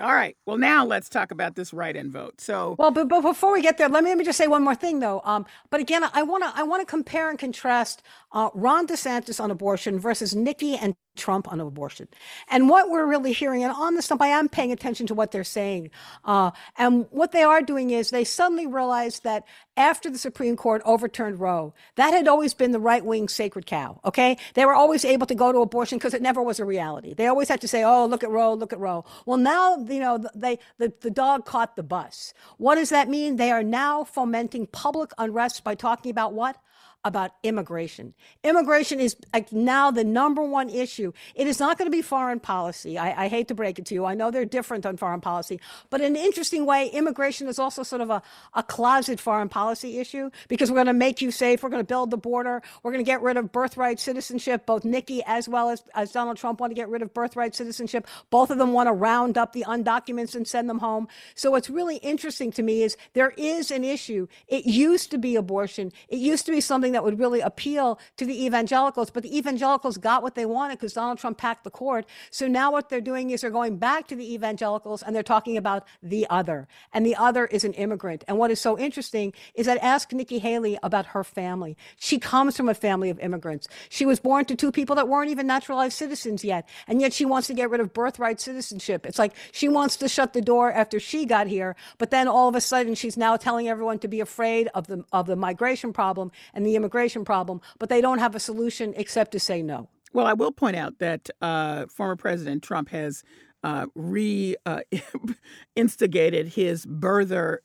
All 0.00 0.14
right. 0.14 0.36
Well, 0.46 0.58
now 0.58 0.84
let's 0.84 1.08
talk 1.08 1.30
about 1.30 1.54
this 1.56 1.72
write-in 1.72 2.10
vote. 2.10 2.40
So, 2.40 2.76
Well, 2.78 2.90
but, 2.90 3.08
but 3.08 3.22
before 3.22 3.52
we 3.52 3.62
get 3.62 3.78
there, 3.78 3.88
let 3.88 4.04
me, 4.04 4.10
let 4.10 4.18
me 4.18 4.24
just 4.24 4.38
say 4.38 4.46
one 4.46 4.62
more 4.62 4.74
thing, 4.74 5.00
though. 5.00 5.20
Um, 5.24 5.46
but 5.70 5.80
again, 5.80 6.04
I 6.12 6.22
want 6.22 6.44
to 6.44 6.52
I 6.54 6.62
want 6.64 6.80
to 6.82 6.86
compare 6.86 7.30
and 7.30 7.38
contrast 7.38 8.02
uh, 8.32 8.50
Ron 8.54 8.86
DeSantis 8.86 9.40
on 9.40 9.50
abortion 9.50 9.98
versus 9.98 10.34
Nikki 10.34 10.76
and 10.76 10.94
Trump 11.18 11.50
on 11.52 11.60
abortion, 11.60 12.08
and 12.48 12.68
what 12.68 12.90
we're 12.90 13.06
really 13.06 13.32
hearing. 13.32 13.64
And 13.64 13.72
on 13.72 13.94
the 13.94 14.02
stump, 14.02 14.22
I 14.22 14.28
am 14.28 14.48
paying 14.48 14.72
attention 14.72 15.06
to 15.08 15.14
what 15.14 15.32
they're 15.32 15.44
saying, 15.44 15.90
uh, 16.24 16.52
and 16.76 17.06
what 17.10 17.32
they 17.32 17.42
are 17.42 17.62
doing 17.62 17.90
is 17.90 18.10
they 18.10 18.24
suddenly 18.24 18.66
realize 18.66 19.20
that 19.20 19.44
after 19.76 20.10
the 20.10 20.18
Supreme 20.18 20.56
Court 20.56 20.82
overturned 20.84 21.40
Roe, 21.40 21.74
that 21.96 22.12
had 22.12 22.26
always 22.28 22.54
been 22.54 22.72
the 22.72 22.80
right 22.80 23.04
wing 23.04 23.28
sacred 23.28 23.66
cow. 23.66 24.00
Okay, 24.04 24.36
they 24.54 24.64
were 24.64 24.74
always 24.74 25.04
able 25.04 25.26
to 25.26 25.34
go 25.34 25.52
to 25.52 25.58
abortion 25.58 25.98
because 25.98 26.14
it 26.14 26.22
never 26.22 26.42
was 26.42 26.58
a 26.60 26.64
reality. 26.64 27.14
They 27.14 27.26
always 27.26 27.48
had 27.48 27.60
to 27.60 27.68
say, 27.68 27.84
"Oh, 27.84 28.06
look 28.06 28.24
at 28.24 28.30
Roe, 28.30 28.54
look 28.54 28.72
at 28.72 28.80
Roe." 28.80 29.04
Well, 29.26 29.38
now 29.38 29.76
you 29.78 30.00
know 30.00 30.24
they 30.34 30.58
the, 30.78 30.92
the 31.00 31.10
dog 31.10 31.44
caught 31.44 31.76
the 31.76 31.82
bus. 31.82 32.34
What 32.56 32.76
does 32.76 32.90
that 32.90 33.08
mean? 33.08 33.36
They 33.36 33.50
are 33.50 33.62
now 33.62 34.04
fomenting 34.04 34.66
public 34.66 35.10
unrest 35.18 35.64
by 35.64 35.74
talking 35.74 36.10
about 36.10 36.32
what? 36.32 36.56
About 37.04 37.30
immigration. 37.44 38.12
Immigration 38.42 38.98
is 38.98 39.16
now 39.52 39.90
the 39.90 40.02
number 40.02 40.42
one 40.42 40.68
issue. 40.68 41.12
It 41.36 41.46
is 41.46 41.60
not 41.60 41.78
going 41.78 41.86
to 41.86 41.96
be 41.96 42.02
foreign 42.02 42.40
policy. 42.40 42.98
I, 42.98 43.24
I 43.24 43.28
hate 43.28 43.48
to 43.48 43.54
break 43.54 43.78
it 43.78 43.86
to 43.86 43.94
you. 43.94 44.04
I 44.04 44.14
know 44.14 44.32
they're 44.32 44.44
different 44.44 44.84
on 44.84 44.96
foreign 44.96 45.20
policy, 45.20 45.60
but 45.90 46.00
in 46.00 46.16
an 46.16 46.22
interesting 46.22 46.66
way, 46.66 46.88
immigration 46.88 47.46
is 47.46 47.58
also 47.58 47.84
sort 47.84 48.02
of 48.02 48.10
a, 48.10 48.20
a 48.54 48.64
closet 48.64 49.20
foreign 49.20 49.48
policy 49.48 49.98
issue 49.98 50.30
because 50.48 50.70
we're 50.70 50.76
going 50.76 50.86
to 50.88 50.92
make 50.92 51.22
you 51.22 51.30
safe. 51.30 51.62
We're 51.62 51.70
going 51.70 51.82
to 51.82 51.86
build 51.86 52.10
the 52.10 52.18
border. 52.18 52.62
We're 52.82 52.90
going 52.90 53.04
to 53.04 53.08
get 53.08 53.22
rid 53.22 53.36
of 53.36 53.52
birthright 53.52 54.00
citizenship. 54.00 54.66
Both 54.66 54.84
Nikki 54.84 55.22
as 55.24 55.48
well 55.48 55.70
as, 55.70 55.84
as 55.94 56.10
Donald 56.10 56.36
Trump 56.36 56.60
want 56.60 56.72
to 56.72 56.74
get 56.74 56.88
rid 56.88 57.00
of 57.00 57.14
birthright 57.14 57.54
citizenship. 57.54 58.08
Both 58.30 58.50
of 58.50 58.58
them 58.58 58.72
want 58.72 58.88
to 58.88 58.92
round 58.92 59.38
up 59.38 59.52
the 59.52 59.64
undocumented 59.68 60.34
and 60.34 60.48
send 60.48 60.68
them 60.68 60.80
home. 60.80 61.06
So 61.36 61.52
what's 61.52 61.70
really 61.70 61.98
interesting 61.98 62.50
to 62.52 62.62
me 62.62 62.82
is 62.82 62.96
there 63.14 63.32
is 63.36 63.70
an 63.70 63.84
issue. 63.84 64.26
It 64.48 64.66
used 64.66 65.12
to 65.12 65.18
be 65.18 65.36
abortion. 65.36 65.92
It 66.08 66.18
used 66.18 66.44
to 66.46 66.52
be 66.52 66.60
something 66.60 66.87
that 66.92 67.04
would 67.04 67.18
really 67.18 67.40
appeal 67.40 67.98
to 68.16 68.24
the 68.24 68.44
evangelicals, 68.44 69.10
but 69.10 69.22
the 69.22 69.36
evangelicals 69.36 69.96
got 69.96 70.22
what 70.22 70.34
they 70.34 70.46
wanted 70.46 70.78
because 70.78 70.92
Donald 70.92 71.18
Trump 71.18 71.38
packed 71.38 71.64
the 71.64 71.70
court. 71.70 72.06
So 72.30 72.46
now 72.46 72.72
what 72.72 72.88
they're 72.88 73.00
doing 73.00 73.30
is 73.30 73.40
they're 73.40 73.50
going 73.50 73.76
back 73.76 74.06
to 74.08 74.16
the 74.16 74.34
evangelicals 74.34 75.02
and 75.02 75.14
they're 75.14 75.22
talking 75.22 75.56
about 75.56 75.86
the 76.02 76.26
other. 76.30 76.68
And 76.92 77.04
the 77.04 77.16
other 77.16 77.46
is 77.46 77.64
an 77.64 77.72
immigrant. 77.74 78.24
And 78.28 78.38
what 78.38 78.50
is 78.50 78.60
so 78.60 78.78
interesting 78.78 79.32
is 79.54 79.66
that 79.66 79.78
ask 79.82 80.12
Nikki 80.12 80.38
Haley 80.38 80.78
about 80.82 81.06
her 81.06 81.24
family. 81.24 81.76
She 81.96 82.18
comes 82.18 82.56
from 82.56 82.68
a 82.68 82.74
family 82.74 83.10
of 83.10 83.18
immigrants. 83.20 83.68
She 83.88 84.06
was 84.06 84.20
born 84.20 84.44
to 84.46 84.56
two 84.56 84.72
people 84.72 84.96
that 84.96 85.08
weren't 85.08 85.30
even 85.30 85.46
naturalized 85.46 85.96
citizens 85.96 86.44
yet. 86.44 86.68
And 86.86 87.00
yet 87.00 87.12
she 87.12 87.24
wants 87.24 87.46
to 87.48 87.54
get 87.54 87.70
rid 87.70 87.80
of 87.80 87.92
birthright 87.92 88.40
citizenship. 88.40 89.06
It's 89.06 89.18
like 89.18 89.32
she 89.52 89.68
wants 89.68 89.96
to 89.96 90.08
shut 90.08 90.32
the 90.32 90.40
door 90.40 90.72
after 90.72 91.00
she 91.00 91.26
got 91.26 91.46
here, 91.46 91.76
but 91.98 92.10
then 92.10 92.28
all 92.28 92.48
of 92.48 92.54
a 92.54 92.60
sudden 92.60 92.94
she's 92.94 93.16
now 93.16 93.36
telling 93.36 93.68
everyone 93.68 93.98
to 94.00 94.08
be 94.08 94.20
afraid 94.20 94.68
of 94.74 94.86
the 94.86 95.04
of 95.12 95.26
the 95.26 95.36
migration 95.36 95.92
problem 95.92 96.30
and 96.54 96.66
the 96.66 96.74
immigration 96.78 97.24
problem, 97.24 97.60
but 97.78 97.88
they 97.90 98.00
don't 98.00 98.18
have 98.18 98.34
a 98.34 98.40
solution 98.40 98.94
except 98.96 99.32
to 99.32 99.40
say 99.40 99.62
no. 99.62 99.88
well, 100.14 100.26
I 100.26 100.32
will 100.32 100.52
point 100.52 100.76
out 100.76 100.98
that 101.00 101.28
uh, 101.42 101.84
former 101.86 102.16
President 102.16 102.62
Trump 102.62 102.88
has 102.88 103.22
uh, 103.64 103.86
re 103.94 104.56
uh, 104.66 104.80
instigated 105.76 106.48
his 106.48 106.86
birther 106.86 107.58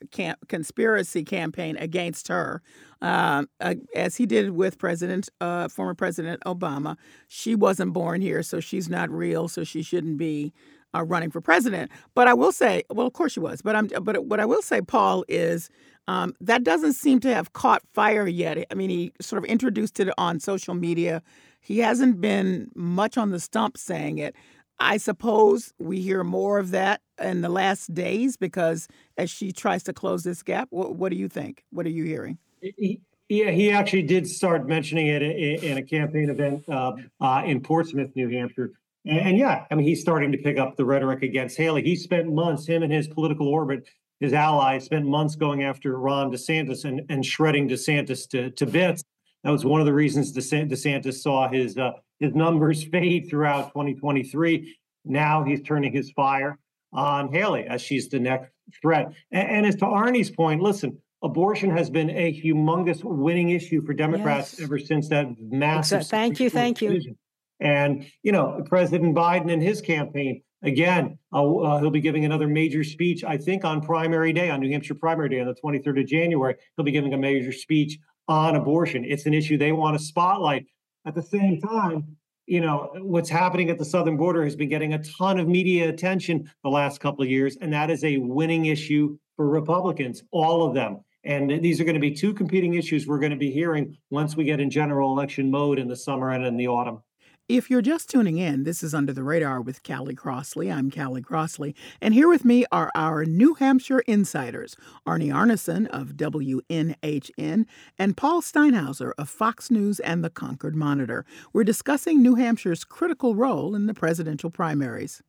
conspiracy 0.47 1.23
campaign 1.23 1.77
against 1.77 2.27
her, 2.27 2.61
uh, 3.01 3.43
uh, 3.59 3.75
as 3.95 4.15
he 4.15 4.25
did 4.25 4.51
with 4.51 4.77
President, 4.77 5.29
uh, 5.39 5.67
former 5.67 5.93
President 5.93 6.41
Obama. 6.45 6.97
She 7.27 7.55
wasn't 7.55 7.93
born 7.93 8.21
here, 8.21 8.43
so 8.43 8.59
she's 8.59 8.89
not 8.89 9.09
real, 9.09 9.47
so 9.47 9.63
she 9.63 9.83
shouldn't 9.83 10.17
be 10.17 10.53
uh, 10.95 11.03
running 11.03 11.31
for 11.31 11.41
president. 11.41 11.91
But 12.13 12.27
I 12.27 12.33
will 12.33 12.51
say, 12.51 12.83
well, 12.89 13.07
of 13.07 13.13
course 13.13 13.33
she 13.33 13.39
was. 13.39 13.61
But 13.61 13.75
I'm, 13.75 13.87
but 13.87 14.25
what 14.25 14.39
I 14.39 14.45
will 14.45 14.61
say, 14.61 14.81
Paul, 14.81 15.25
is 15.27 15.69
um, 16.07 16.33
that 16.41 16.63
doesn't 16.63 16.93
seem 16.93 17.19
to 17.21 17.33
have 17.33 17.53
caught 17.53 17.81
fire 17.93 18.27
yet. 18.27 18.65
I 18.69 18.75
mean, 18.75 18.89
he 18.89 19.13
sort 19.21 19.43
of 19.43 19.49
introduced 19.49 19.99
it 19.99 20.09
on 20.17 20.39
social 20.39 20.73
media. 20.73 21.21
He 21.61 21.79
hasn't 21.79 22.19
been 22.19 22.71
much 22.75 23.17
on 23.17 23.31
the 23.31 23.39
stump 23.39 23.77
saying 23.77 24.17
it. 24.17 24.35
I 24.79 24.97
suppose 24.97 25.73
we 25.79 26.01
hear 26.01 26.23
more 26.23 26.59
of 26.59 26.71
that 26.71 27.01
in 27.21 27.41
the 27.41 27.49
last 27.49 27.93
days 27.93 28.35
because 28.35 28.87
as 29.17 29.29
she 29.29 29.51
tries 29.51 29.83
to 29.83 29.93
close 29.93 30.23
this 30.23 30.43
gap, 30.43 30.67
what, 30.71 30.95
what 30.95 31.09
do 31.09 31.17
you 31.17 31.29
think? 31.29 31.63
What 31.69 31.85
are 31.85 31.91
you 31.91 32.03
hearing? 32.03 32.37
He, 32.61 32.99
yeah, 33.29 33.51
he 33.51 33.71
actually 33.71 34.03
did 34.03 34.27
start 34.27 34.67
mentioning 34.67 35.07
it 35.07 35.21
in, 35.21 35.77
a 35.77 35.81
campaign 35.81 36.29
event 36.29 36.67
uh, 36.67 36.93
uh, 37.21 37.43
in 37.45 37.61
Portsmouth, 37.61 38.11
New 38.15 38.29
Hampshire. 38.29 38.71
And 39.05 39.37
yeah, 39.37 39.65
I 39.69 39.75
mean, 39.75 39.85
he's 39.85 40.01
starting 40.01 40.31
to 40.31 40.37
pick 40.37 40.57
up 40.57 40.75
the 40.75 40.85
rhetoric 40.85 41.23
against 41.23 41.57
Haley. 41.57 41.83
He 41.83 41.95
spent 41.95 42.31
months, 42.31 42.65
him 42.65 42.83
and 42.83 42.91
his 42.91 43.07
political 43.07 43.47
orbit, 43.47 43.87
his 44.19 44.33
allies 44.33 44.85
spent 44.85 45.05
months 45.05 45.35
going 45.35 45.63
after 45.63 45.97
Ron 45.97 46.31
DeSantis 46.31 46.85
and, 46.85 47.01
and 47.09 47.25
shredding 47.25 47.67
DeSantis 47.67 48.27
to, 48.29 48.51
to 48.51 48.65
bits. 48.65 49.03
That 49.43 49.51
was 49.51 49.65
one 49.65 49.81
of 49.81 49.85
the 49.85 49.93
reasons 49.93 50.35
DeSantis 50.35 51.15
saw 51.15 51.49
his 51.49 51.77
uh, 51.77 51.91
his 52.19 52.33
numbers 52.33 52.83
fade 52.91 53.27
throughout 53.29 53.69
2023. 53.69 54.77
Now 55.05 55.43
he's 55.43 55.61
turning 55.61 55.91
his 55.91 56.11
fire 56.11 56.57
on 56.93 57.33
Haley 57.33 57.65
as 57.65 57.81
she's 57.81 58.07
the 58.07 58.19
next 58.19 58.51
threat. 58.81 59.11
And, 59.31 59.49
and 59.49 59.65
as 59.65 59.75
to 59.77 59.85
Arnie's 59.85 60.31
point, 60.31 60.61
listen, 60.61 60.97
abortion 61.21 61.75
has 61.75 61.89
been 61.89 62.09
a 62.11 62.41
humongous 62.41 63.03
winning 63.03 63.49
issue 63.49 63.85
for 63.85 63.93
Democrats 63.93 64.53
yes. 64.53 64.63
ever 64.63 64.79
since 64.79 65.09
that 65.09 65.27
massive. 65.39 66.01
Exactly. 66.01 66.17
Thank 66.17 66.39
you, 66.39 66.49
thank 66.49 66.79
decision. 66.79 67.17
you. 67.59 67.67
And 67.67 68.05
you 68.23 68.31
know, 68.31 68.63
President 68.65 69.15
Biden 69.15 69.51
and 69.51 69.61
his 69.61 69.81
campaign 69.81 70.43
again, 70.63 71.17
uh, 71.31 71.55
uh, 71.55 71.79
he'll 71.79 71.89
be 71.89 72.01
giving 72.01 72.25
another 72.25 72.47
major 72.47 72.83
speech. 72.83 73.23
I 73.23 73.37
think 73.37 73.63
on 73.65 73.81
primary 73.81 74.33
day, 74.33 74.49
on 74.49 74.61
New 74.61 74.71
Hampshire 74.71 74.95
primary 74.95 75.29
day, 75.29 75.39
on 75.41 75.47
the 75.47 75.55
23rd 75.55 76.01
of 76.01 76.07
January, 76.07 76.55
he'll 76.75 76.85
be 76.85 76.91
giving 76.91 77.13
a 77.13 77.17
major 77.17 77.51
speech 77.51 77.99
on 78.27 78.55
abortion. 78.55 79.03
It's 79.05 79.25
an 79.25 79.33
issue 79.33 79.57
they 79.57 79.73
want 79.73 79.97
to 79.97 80.03
spotlight. 80.03 80.65
At 81.05 81.15
the 81.15 81.21
same 81.21 81.59
time, 81.59 82.15
you 82.45 82.61
know, 82.61 82.91
what's 82.97 83.29
happening 83.29 83.69
at 83.69 83.77
the 83.77 83.85
southern 83.85 84.17
border 84.17 84.43
has 84.43 84.55
been 84.55 84.69
getting 84.69 84.93
a 84.93 85.03
ton 85.03 85.39
of 85.39 85.47
media 85.47 85.89
attention 85.89 86.49
the 86.63 86.69
last 86.69 86.99
couple 86.99 87.23
of 87.23 87.29
years, 87.29 87.57
and 87.61 87.71
that 87.73 87.89
is 87.89 88.03
a 88.03 88.17
winning 88.17 88.65
issue 88.65 89.17
for 89.35 89.47
Republicans, 89.49 90.23
all 90.31 90.65
of 90.65 90.73
them. 90.73 91.03
And 91.25 91.49
these 91.63 91.79
are 91.79 91.85
going 91.85 91.93
to 91.93 92.01
be 92.01 92.11
two 92.11 92.33
competing 92.33 92.73
issues 92.73 93.07
we're 93.07 93.19
going 93.19 93.31
to 93.31 93.37
be 93.37 93.51
hearing 93.51 93.97
once 94.09 94.35
we 94.35 94.43
get 94.43 94.59
in 94.59 94.69
general 94.69 95.11
election 95.11 95.49
mode 95.49 95.79
in 95.79 95.87
the 95.87 95.95
summer 95.95 96.31
and 96.31 96.45
in 96.45 96.57
the 96.57 96.67
autumn. 96.67 97.01
If 97.49 97.69
you're 97.69 97.81
just 97.81 98.09
tuning 98.09 98.37
in, 98.37 98.63
this 98.63 98.81
is 98.81 98.93
Under 98.93 99.11
the 99.11 99.21
Radar 99.21 99.59
with 99.59 99.83
Callie 99.83 100.15
Crossley. 100.15 100.71
I'm 100.71 100.89
Callie 100.89 101.21
Crossley, 101.21 101.75
and 101.99 102.13
here 102.13 102.29
with 102.29 102.45
me 102.45 102.63
are 102.71 102.89
our 102.95 103.25
New 103.25 103.55
Hampshire 103.55 103.99
insiders, 104.07 104.77
Arnie 105.05 105.27
Arnesen 105.27 105.87
of 105.87 106.13
WNHN 106.13 107.65
and 107.99 108.15
Paul 108.15 108.41
Steinhauser 108.41 109.11
of 109.17 109.27
Fox 109.27 109.69
News 109.69 109.99
and 109.99 110.23
the 110.23 110.29
Concord 110.29 110.73
Monitor. 110.73 111.25
We're 111.51 111.65
discussing 111.65 112.21
New 112.21 112.35
Hampshire's 112.35 112.85
critical 112.85 113.35
role 113.35 113.75
in 113.75 113.87
the 113.87 113.93
presidential 113.93 114.49
primaries. 114.49 115.21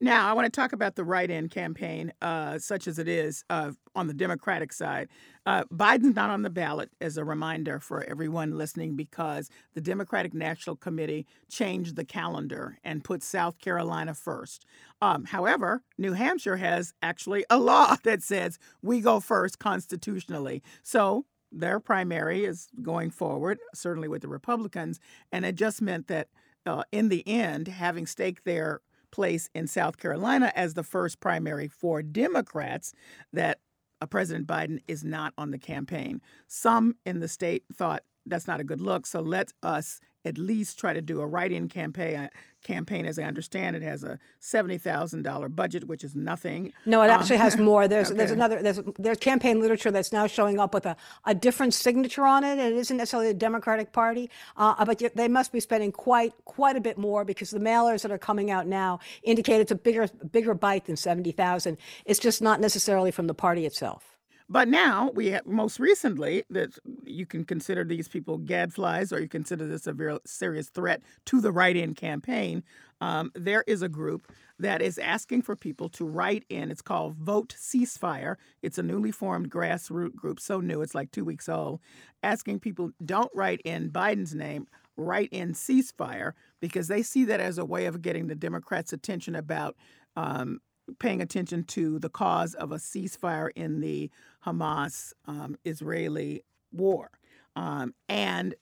Now, 0.00 0.28
I 0.28 0.34
want 0.34 0.44
to 0.44 0.50
talk 0.50 0.72
about 0.72 0.94
the 0.94 1.04
write 1.04 1.30
in 1.30 1.48
campaign, 1.48 2.12
uh, 2.20 2.58
such 2.58 2.86
as 2.86 2.98
it 2.98 3.08
is 3.08 3.44
uh, 3.48 3.72
on 3.94 4.08
the 4.08 4.14
Democratic 4.14 4.72
side. 4.72 5.08
Uh, 5.46 5.64
Biden's 5.72 6.14
not 6.14 6.28
on 6.28 6.42
the 6.42 6.50
ballot, 6.50 6.90
as 7.00 7.16
a 7.16 7.24
reminder 7.24 7.80
for 7.80 8.04
everyone 8.04 8.58
listening, 8.58 8.94
because 8.94 9.48
the 9.74 9.80
Democratic 9.80 10.34
National 10.34 10.76
Committee 10.76 11.26
changed 11.50 11.96
the 11.96 12.04
calendar 12.04 12.78
and 12.84 13.04
put 13.04 13.22
South 13.22 13.58
Carolina 13.58 14.12
first. 14.12 14.66
Um, 15.00 15.24
however, 15.24 15.82
New 15.96 16.12
Hampshire 16.12 16.56
has 16.56 16.92
actually 17.00 17.46
a 17.48 17.58
law 17.58 17.96
that 18.04 18.22
says 18.22 18.58
we 18.82 19.00
go 19.00 19.18
first 19.18 19.58
constitutionally. 19.58 20.62
So 20.82 21.24
their 21.50 21.80
primary 21.80 22.44
is 22.44 22.68
going 22.82 23.10
forward, 23.10 23.58
certainly 23.74 24.08
with 24.08 24.20
the 24.20 24.28
Republicans. 24.28 25.00
And 25.32 25.46
it 25.46 25.54
just 25.54 25.80
meant 25.80 26.08
that 26.08 26.28
uh, 26.66 26.82
in 26.92 27.08
the 27.08 27.26
end, 27.26 27.68
having 27.68 28.06
staked 28.06 28.44
their 28.44 28.80
place 29.16 29.48
in 29.54 29.66
South 29.66 29.96
Carolina 29.96 30.52
as 30.54 30.74
the 30.74 30.82
first 30.82 31.20
primary 31.20 31.68
for 31.68 32.02
Democrats 32.02 32.92
that 33.32 33.60
uh, 34.02 34.06
President 34.06 34.46
Biden 34.46 34.78
is 34.86 35.02
not 35.02 35.32
on 35.38 35.50
the 35.52 35.58
campaign. 35.58 36.20
Some 36.46 36.96
in 37.06 37.20
the 37.20 37.28
state 37.28 37.64
thought 37.74 38.02
that's 38.26 38.46
not 38.46 38.60
a 38.60 38.64
good 38.64 38.82
look, 38.82 39.06
so 39.06 39.20
let 39.20 39.52
us 39.62 40.00
at 40.26 40.38
least 40.38 40.78
try 40.78 40.92
to 40.92 41.02
do 41.02 41.20
a 41.20 41.26
write-in 41.26 41.68
campaign. 41.68 42.16
Uh, 42.16 42.28
campaign, 42.66 43.06
as 43.06 43.18
I 43.18 43.22
understand 43.22 43.76
it, 43.76 43.82
has 43.82 44.02
a 44.02 44.18
seventy 44.40 44.76
thousand 44.76 45.22
dollar 45.22 45.48
budget, 45.48 45.84
which 45.84 46.02
is 46.02 46.14
nothing. 46.16 46.72
No, 46.84 47.00
it 47.02 47.08
actually 47.08 47.36
um, 47.36 47.42
has 47.42 47.56
more. 47.56 47.86
There's 47.96 48.08
okay. 48.08 48.18
there's 48.18 48.32
another 48.32 48.60
there's 48.62 48.80
there's 48.98 49.18
campaign 49.18 49.60
literature 49.60 49.90
that's 49.90 50.12
now 50.12 50.26
showing 50.26 50.58
up 50.58 50.74
with 50.74 50.84
a, 50.84 50.96
a 51.24 51.34
different 51.34 51.74
signature 51.74 52.26
on 52.26 52.42
it. 52.44 52.58
It 52.58 52.72
isn't 52.72 52.96
necessarily 52.96 53.28
the 53.28 53.38
Democratic 53.38 53.92
Party, 53.92 54.28
uh, 54.56 54.84
but 54.84 55.00
they 55.14 55.28
must 55.28 55.52
be 55.52 55.60
spending 55.60 55.92
quite 55.92 56.32
quite 56.44 56.76
a 56.76 56.80
bit 56.80 56.98
more 56.98 57.24
because 57.24 57.50
the 57.50 57.60
mailers 57.60 58.02
that 58.02 58.10
are 58.10 58.18
coming 58.18 58.50
out 58.50 58.66
now 58.66 58.98
indicate 59.22 59.60
it's 59.60 59.72
a 59.72 59.76
bigger 59.76 60.08
bigger 60.32 60.54
bite 60.54 60.86
than 60.86 60.96
seventy 60.96 61.32
thousand. 61.32 61.78
It's 62.04 62.18
just 62.18 62.42
not 62.42 62.60
necessarily 62.60 63.12
from 63.12 63.28
the 63.28 63.34
party 63.34 63.64
itself. 63.64 64.15
But 64.48 64.68
now 64.68 65.10
we 65.12 65.30
have 65.30 65.44
most 65.44 65.80
recently 65.80 66.44
that 66.50 66.78
you 67.04 67.26
can 67.26 67.44
consider 67.44 67.82
these 67.82 68.06
people 68.06 68.38
gadflies 68.38 69.12
or 69.12 69.20
you 69.20 69.28
consider 69.28 69.66
this 69.66 69.86
a 69.86 69.92
very 69.92 70.18
serious 70.24 70.68
threat 70.68 71.02
to 71.26 71.40
the 71.40 71.50
write-in 71.50 71.94
campaign. 71.94 72.62
Um, 73.00 73.32
there 73.34 73.64
is 73.66 73.82
a 73.82 73.88
group 73.88 74.32
that 74.58 74.80
is 74.80 74.98
asking 74.98 75.42
for 75.42 75.56
people 75.56 75.88
to 75.90 76.04
write 76.04 76.44
in. 76.48 76.70
It's 76.70 76.80
called 76.80 77.16
Vote 77.16 77.56
Ceasefire. 77.58 78.36
It's 78.62 78.78
a 78.78 78.82
newly 78.82 79.10
formed 79.10 79.50
grassroots 79.50 80.14
group, 80.14 80.38
so 80.38 80.60
new 80.60 80.80
it's 80.80 80.94
like 80.94 81.10
two 81.10 81.24
weeks 81.24 81.48
old, 81.48 81.80
asking 82.22 82.60
people 82.60 82.90
don't 83.04 83.30
write 83.34 83.60
in 83.64 83.90
Biden's 83.90 84.34
name, 84.34 84.66
write 84.96 85.28
in 85.32 85.52
ceasefire 85.52 86.32
because 86.60 86.88
they 86.88 87.02
see 87.02 87.24
that 87.24 87.40
as 87.40 87.58
a 87.58 87.64
way 87.64 87.86
of 87.86 88.00
getting 88.00 88.28
the 88.28 88.34
Democrats' 88.34 88.92
attention 88.92 89.34
about 89.34 89.76
um, 90.16 90.60
paying 90.98 91.20
attention 91.20 91.64
to 91.64 91.98
the 91.98 92.08
cause 92.08 92.54
of 92.54 92.72
a 92.72 92.76
ceasefire 92.76 93.50
in 93.56 93.80
the 93.80 94.10
Hamas 94.46 95.12
um, 95.26 95.56
Israeli 95.64 96.42
war. 96.72 97.10
Um, 97.56 97.94
and 98.08 98.54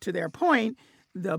to 0.00 0.12
their 0.12 0.28
point, 0.28 0.78
the 1.14 1.38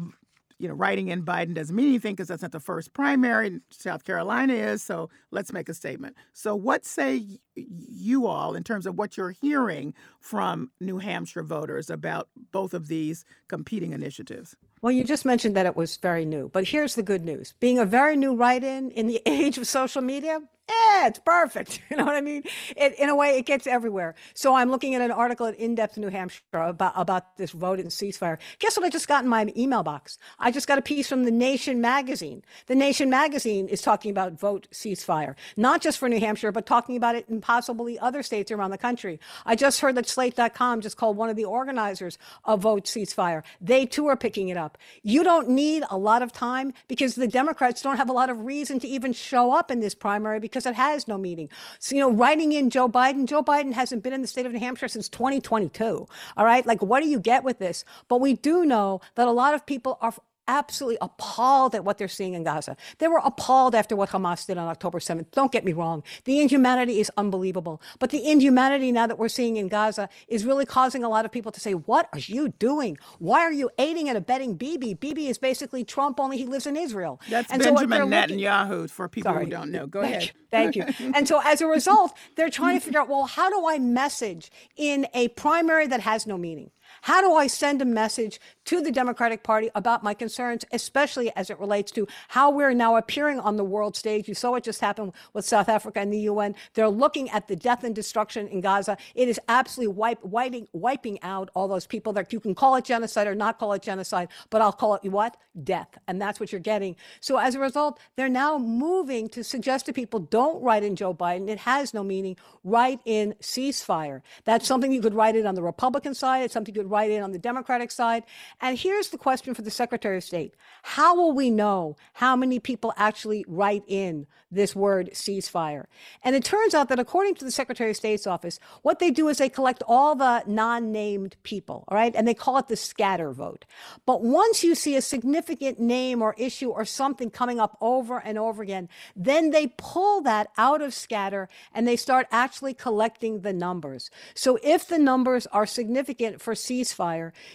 you 0.57 0.69
know, 0.69 0.73
writing 0.73 1.09
in 1.09 1.23
Biden 1.23 1.53
doesn't 1.53 1.75
mean 1.75 1.89
anything 1.89 2.13
because 2.13 2.29
that's 2.29 2.41
not 2.41 2.51
the 2.51 2.59
first 2.59 2.93
primary. 2.93 3.59
South 3.71 4.05
Carolina 4.05 4.53
is, 4.53 4.81
so 4.81 5.09
let's 5.31 5.51
make 5.51 5.67
a 5.67 5.73
statement. 5.73 6.15
So, 6.33 6.55
what 6.55 6.85
say 6.85 7.39
you 7.55 8.25
all 8.25 8.55
in 8.55 8.63
terms 8.63 8.85
of 8.85 8.97
what 8.97 9.17
you're 9.17 9.31
hearing 9.31 9.93
from 10.21 10.71
New 10.79 10.99
Hampshire 10.99 11.43
voters 11.43 11.89
about 11.89 12.29
both 12.51 12.73
of 12.73 12.87
these 12.87 13.25
competing 13.49 13.91
initiatives? 13.91 14.55
Well, 14.81 14.93
you 14.93 15.03
just 15.03 15.25
mentioned 15.25 15.55
that 15.55 15.65
it 15.65 15.75
was 15.75 15.97
very 15.97 16.25
new, 16.25 16.49
but 16.49 16.65
here's 16.65 16.95
the 16.95 17.03
good 17.03 17.25
news. 17.25 17.53
Being 17.59 17.79
a 17.79 17.85
very 17.85 18.15
new 18.15 18.33
write 18.33 18.63
in 18.63 18.91
in 18.91 19.07
the 19.07 19.21
age 19.25 19.57
of 19.57 19.67
social 19.67 20.01
media, 20.01 20.41
yeah, 20.69 21.07
it's 21.07 21.19
perfect. 21.19 21.81
You 21.95 21.97
know 21.97 22.05
what 22.05 22.15
I 22.15 22.21
mean? 22.21 22.43
It, 22.75 22.99
in 22.99 23.07
a 23.07 23.15
way, 23.15 23.37
it 23.37 23.45
gets 23.45 23.67
everywhere. 23.67 24.15
So 24.33 24.53
I'm 24.53 24.69
looking 24.69 24.95
at 24.95 25.01
an 25.01 25.11
article 25.11 25.45
at 25.45 25.55
In 25.55 25.75
Depth 25.75 25.97
New 25.97 26.09
Hampshire 26.09 26.41
about, 26.51 26.91
about 26.95 27.37
this 27.37 27.51
vote 27.51 27.79
in 27.79 27.87
ceasefire. 27.87 28.37
Guess 28.59 28.75
what 28.75 28.85
I 28.85 28.89
just 28.89 29.07
got 29.07 29.23
in 29.23 29.29
my 29.29 29.47
email 29.55 29.81
box? 29.81 30.17
I 30.39 30.51
just 30.51 30.67
got 30.67 30.77
a 30.77 30.81
piece 30.81 31.07
from 31.07 31.23
The 31.23 31.31
Nation 31.31 31.79
magazine. 31.79 32.43
The 32.65 32.75
Nation 32.75 33.09
magazine 33.09 33.69
is 33.69 33.81
talking 33.81 34.11
about 34.11 34.33
vote 34.33 34.67
ceasefire, 34.73 35.35
not 35.55 35.81
just 35.81 35.99
for 35.99 36.09
New 36.09 36.19
Hampshire, 36.19 36.51
but 36.51 36.65
talking 36.65 36.97
about 36.97 37.15
it 37.15 37.29
in 37.29 37.39
possibly 37.39 37.97
other 37.99 38.23
states 38.23 38.51
around 38.51 38.71
the 38.71 38.77
country. 38.77 39.19
I 39.45 39.55
just 39.55 39.79
heard 39.79 39.95
that 39.95 40.09
Slate.com 40.09 40.81
just 40.81 40.97
called 40.97 41.15
one 41.15 41.29
of 41.29 41.37
the 41.37 41.45
organizers 41.45 42.17
of 42.43 42.61
vote 42.61 42.85
ceasefire. 42.85 43.43
They 43.61 43.85
too 43.85 44.07
are 44.07 44.17
picking 44.17 44.49
it 44.49 44.57
up. 44.57 44.77
You 45.03 45.23
don't 45.23 45.49
need 45.49 45.83
a 45.89 45.97
lot 45.97 46.23
of 46.23 46.33
time 46.33 46.73
because 46.89 47.15
the 47.15 47.27
Democrats 47.27 47.81
don't 47.81 47.97
have 47.97 48.09
a 48.09 48.13
lot 48.13 48.29
of 48.29 48.43
reason 48.43 48.79
to 48.79 48.87
even 48.87 49.13
show 49.13 49.53
up 49.53 49.71
in 49.71 49.79
this 49.79 49.95
primary 49.95 50.39
because 50.39 50.54
because 50.55 50.65
it 50.65 50.75
has 50.75 51.05
no 51.05 51.17
meaning. 51.17 51.49
So, 51.79 51.95
you 51.95 52.01
know, 52.01 52.11
writing 52.11 52.53
in 52.53 52.69
Joe 52.69 52.87
Biden, 52.87 53.25
Joe 53.25 53.43
Biden 53.43 53.73
hasn't 53.73 54.03
been 54.03 54.13
in 54.13 54.21
the 54.21 54.27
state 54.27 54.45
of 54.45 54.53
New 54.53 54.59
Hampshire 54.59 54.87
since 54.87 55.09
2022. 55.09 56.07
All 56.37 56.45
right. 56.45 56.65
Like, 56.65 56.81
what 56.81 57.03
do 57.03 57.09
you 57.09 57.19
get 57.19 57.43
with 57.43 57.59
this? 57.59 57.83
But 58.07 58.21
we 58.21 58.35
do 58.35 58.65
know 58.65 59.01
that 59.15 59.27
a 59.27 59.31
lot 59.31 59.53
of 59.53 59.65
people 59.65 59.97
are 59.99 60.13
absolutely 60.47 60.97
appalled 61.01 61.75
at 61.75 61.83
what 61.83 61.97
they're 61.97 62.07
seeing 62.07 62.33
in 62.33 62.43
Gaza. 62.43 62.77
They 62.99 63.07
were 63.07 63.21
appalled 63.23 63.75
after 63.75 63.95
what 63.95 64.09
Hamas 64.09 64.45
did 64.45 64.57
on 64.57 64.67
October 64.67 64.99
7th. 64.99 65.31
Don't 65.31 65.51
get 65.51 65.65
me 65.65 65.73
wrong. 65.73 66.03
The 66.25 66.39
inhumanity 66.39 66.99
is 66.99 67.11
unbelievable. 67.17 67.81
But 67.99 68.09
the 68.09 68.29
inhumanity 68.29 68.91
now 68.91 69.07
that 69.07 69.17
we're 69.17 69.29
seeing 69.29 69.57
in 69.57 69.67
Gaza 69.67 70.09
is 70.27 70.45
really 70.45 70.65
causing 70.65 71.03
a 71.03 71.09
lot 71.09 71.25
of 71.25 71.31
people 71.31 71.51
to 71.51 71.59
say, 71.59 71.73
What 71.73 72.09
are 72.13 72.19
you 72.19 72.49
doing? 72.49 72.97
Why 73.19 73.41
are 73.41 73.51
you 73.51 73.69
aiding 73.77 74.09
and 74.09 74.17
abetting 74.17 74.55
Bibi? 74.55 74.93
Bibi 74.95 75.27
is 75.27 75.37
basically 75.37 75.83
Trump, 75.83 76.19
only 76.19 76.37
he 76.37 76.45
lives 76.45 76.67
in 76.67 76.75
Israel. 76.75 77.19
That's 77.29 77.51
and 77.51 77.61
Benjamin 77.61 77.99
so 77.99 78.07
Netanyahu, 78.07 78.69
looking... 78.69 78.87
for 78.87 79.09
people 79.09 79.31
Sorry. 79.31 79.45
who 79.45 79.51
don't 79.51 79.71
know. 79.71 79.87
Go 79.87 80.01
ahead. 80.01 80.31
Thank 80.51 80.75
you. 80.75 80.85
and 81.13 81.27
so 81.27 81.41
as 81.43 81.61
a 81.61 81.67
result, 81.67 82.13
they're 82.35 82.49
trying 82.49 82.79
to 82.79 82.83
figure 82.83 82.99
out, 82.99 83.09
well, 83.09 83.25
how 83.25 83.49
do 83.49 83.67
I 83.67 83.79
message 83.79 84.51
in 84.75 85.07
a 85.13 85.27
primary 85.29 85.87
that 85.87 86.01
has 86.01 86.25
no 86.25 86.37
meaning? 86.37 86.71
How 87.05 87.21
do 87.21 87.35
I 87.35 87.45
send 87.45 87.83
a 87.83 87.85
message 87.85 88.39
to 88.63 88.81
the 88.81 88.91
Democratic 88.91 89.43
Party 89.43 89.69
about 89.75 90.01
my 90.01 90.15
concerns, 90.15 90.65
especially 90.71 91.31
as 91.35 91.51
it 91.51 91.59
relates 91.59 91.91
to 91.91 92.07
how 92.29 92.49
we're 92.49 92.73
now 92.73 92.95
appearing 92.95 93.39
on 93.39 93.57
the 93.57 93.63
world 93.63 93.95
stage? 93.95 94.27
You 94.27 94.33
saw 94.33 94.49
what 94.49 94.63
just 94.63 94.81
happened 94.81 95.13
with 95.31 95.45
South 95.45 95.69
Africa 95.69 95.99
and 95.99 96.11
the 96.11 96.21
UN. 96.21 96.55
They're 96.73 96.89
looking 96.89 97.29
at 97.29 97.47
the 97.47 97.55
death 97.55 97.83
and 97.83 97.93
destruction 97.93 98.47
in 98.47 98.59
Gaza. 98.59 98.97
It 99.13 99.29
is 99.29 99.39
absolutely 99.47 99.93
wipe, 99.93 100.23
wiping, 100.23 100.67
wiping 100.73 101.21
out 101.21 101.51
all 101.53 101.67
those 101.67 101.85
people 101.85 102.11
that 102.13 102.33
you 102.33 102.39
can 102.39 102.55
call 102.55 102.75
it 102.75 102.85
genocide 102.85 103.27
or 103.27 103.35
not 103.35 103.59
call 103.59 103.73
it 103.73 103.83
genocide, 103.83 104.29
but 104.49 104.63
I'll 104.63 104.73
call 104.73 104.95
it 104.95 105.07
what? 105.07 105.37
Death. 105.63 105.99
And 106.07 106.19
that's 106.19 106.39
what 106.39 106.51
you're 106.51 106.59
getting. 106.59 106.95
So 107.19 107.37
as 107.37 107.53
a 107.53 107.59
result, 107.59 107.99
they're 108.15 108.29
now 108.29 108.57
moving 108.57 109.29
to 109.29 109.43
suggest 109.43 109.85
to 109.85 109.93
people 109.93 110.21
don't 110.21 110.59
write 110.63 110.83
in 110.83 110.95
Joe 110.95 111.13
Biden. 111.13 111.49
It 111.49 111.59
has 111.59 111.93
no 111.93 112.03
meaning. 112.03 112.35
Write 112.63 112.99
in 113.05 113.35
ceasefire. 113.43 114.23
That's 114.43 114.65
something 114.65 114.91
you 114.91 115.03
could 115.03 115.13
write 115.13 115.35
it 115.35 115.45
on 115.45 115.53
the 115.53 115.61
Republican 115.61 116.15
side. 116.15 116.45
It's 116.45 116.53
something 116.55 116.73
you 116.73 116.81
could 116.81 116.94
write 116.95 117.11
in 117.11 117.21
on 117.21 117.33
the 117.33 117.39
Democratic 117.39 117.91
side. 117.91 118.23
And 118.61 118.77
here's 118.77 119.09
the 119.09 119.17
question 119.17 119.53
for 119.53 119.61
the 119.61 119.69
Secretary 119.69 120.17
of 120.17 120.23
State 120.23 120.53
How 120.83 121.15
will 121.15 121.33
we 121.33 121.49
know 121.49 121.97
how 122.13 122.35
many 122.35 122.59
people 122.59 122.93
actually 122.95 123.43
write 123.47 123.83
in 123.87 124.27
this 124.49 124.73
word 124.73 125.09
ceasefire? 125.13 125.85
And 126.23 126.35
it 126.35 126.45
turns 126.45 126.73
out 126.73 126.87
that 126.89 126.99
according 126.99 127.35
to 127.35 127.45
the 127.45 127.51
Secretary 127.51 127.89
of 127.91 127.97
State's 127.97 128.25
office, 128.25 128.59
what 128.81 128.99
they 128.99 129.11
do 129.11 129.27
is 129.27 129.37
they 129.37 129.49
collect 129.49 129.83
all 129.87 130.15
the 130.15 130.43
non 130.47 130.93
named 130.93 131.35
people, 131.43 131.83
all 131.89 131.97
right? 131.97 132.15
And 132.15 132.25
they 132.25 132.33
call 132.33 132.57
it 132.57 132.67
the 132.67 132.77
scatter 132.77 133.31
vote. 133.33 133.65
But 134.05 134.23
once 134.23 134.63
you 134.63 134.73
see 134.73 134.95
a 134.95 135.01
significant 135.01 135.79
name 135.79 136.21
or 136.21 136.33
issue 136.37 136.69
or 136.69 136.85
something 136.85 137.29
coming 137.29 137.59
up 137.59 137.77
over 137.81 138.19
and 138.19 138.37
over 138.37 138.63
again, 138.63 138.87
then 139.15 139.51
they 139.51 139.67
pull 139.77 140.21
that 140.21 140.47
out 140.57 140.81
of 140.81 140.93
scatter 140.93 141.49
and 141.73 141.85
they 141.85 141.97
start 141.97 142.27
actually 142.31 142.73
collecting 142.73 143.41
the 143.41 143.53
numbers. 143.53 144.09
So 144.33 144.57
if 144.63 144.87
the 144.87 144.97
numbers 144.97 145.45
are 145.47 145.65
significant 145.65 146.41
for 146.41 146.53
ceasefire, 146.53 146.84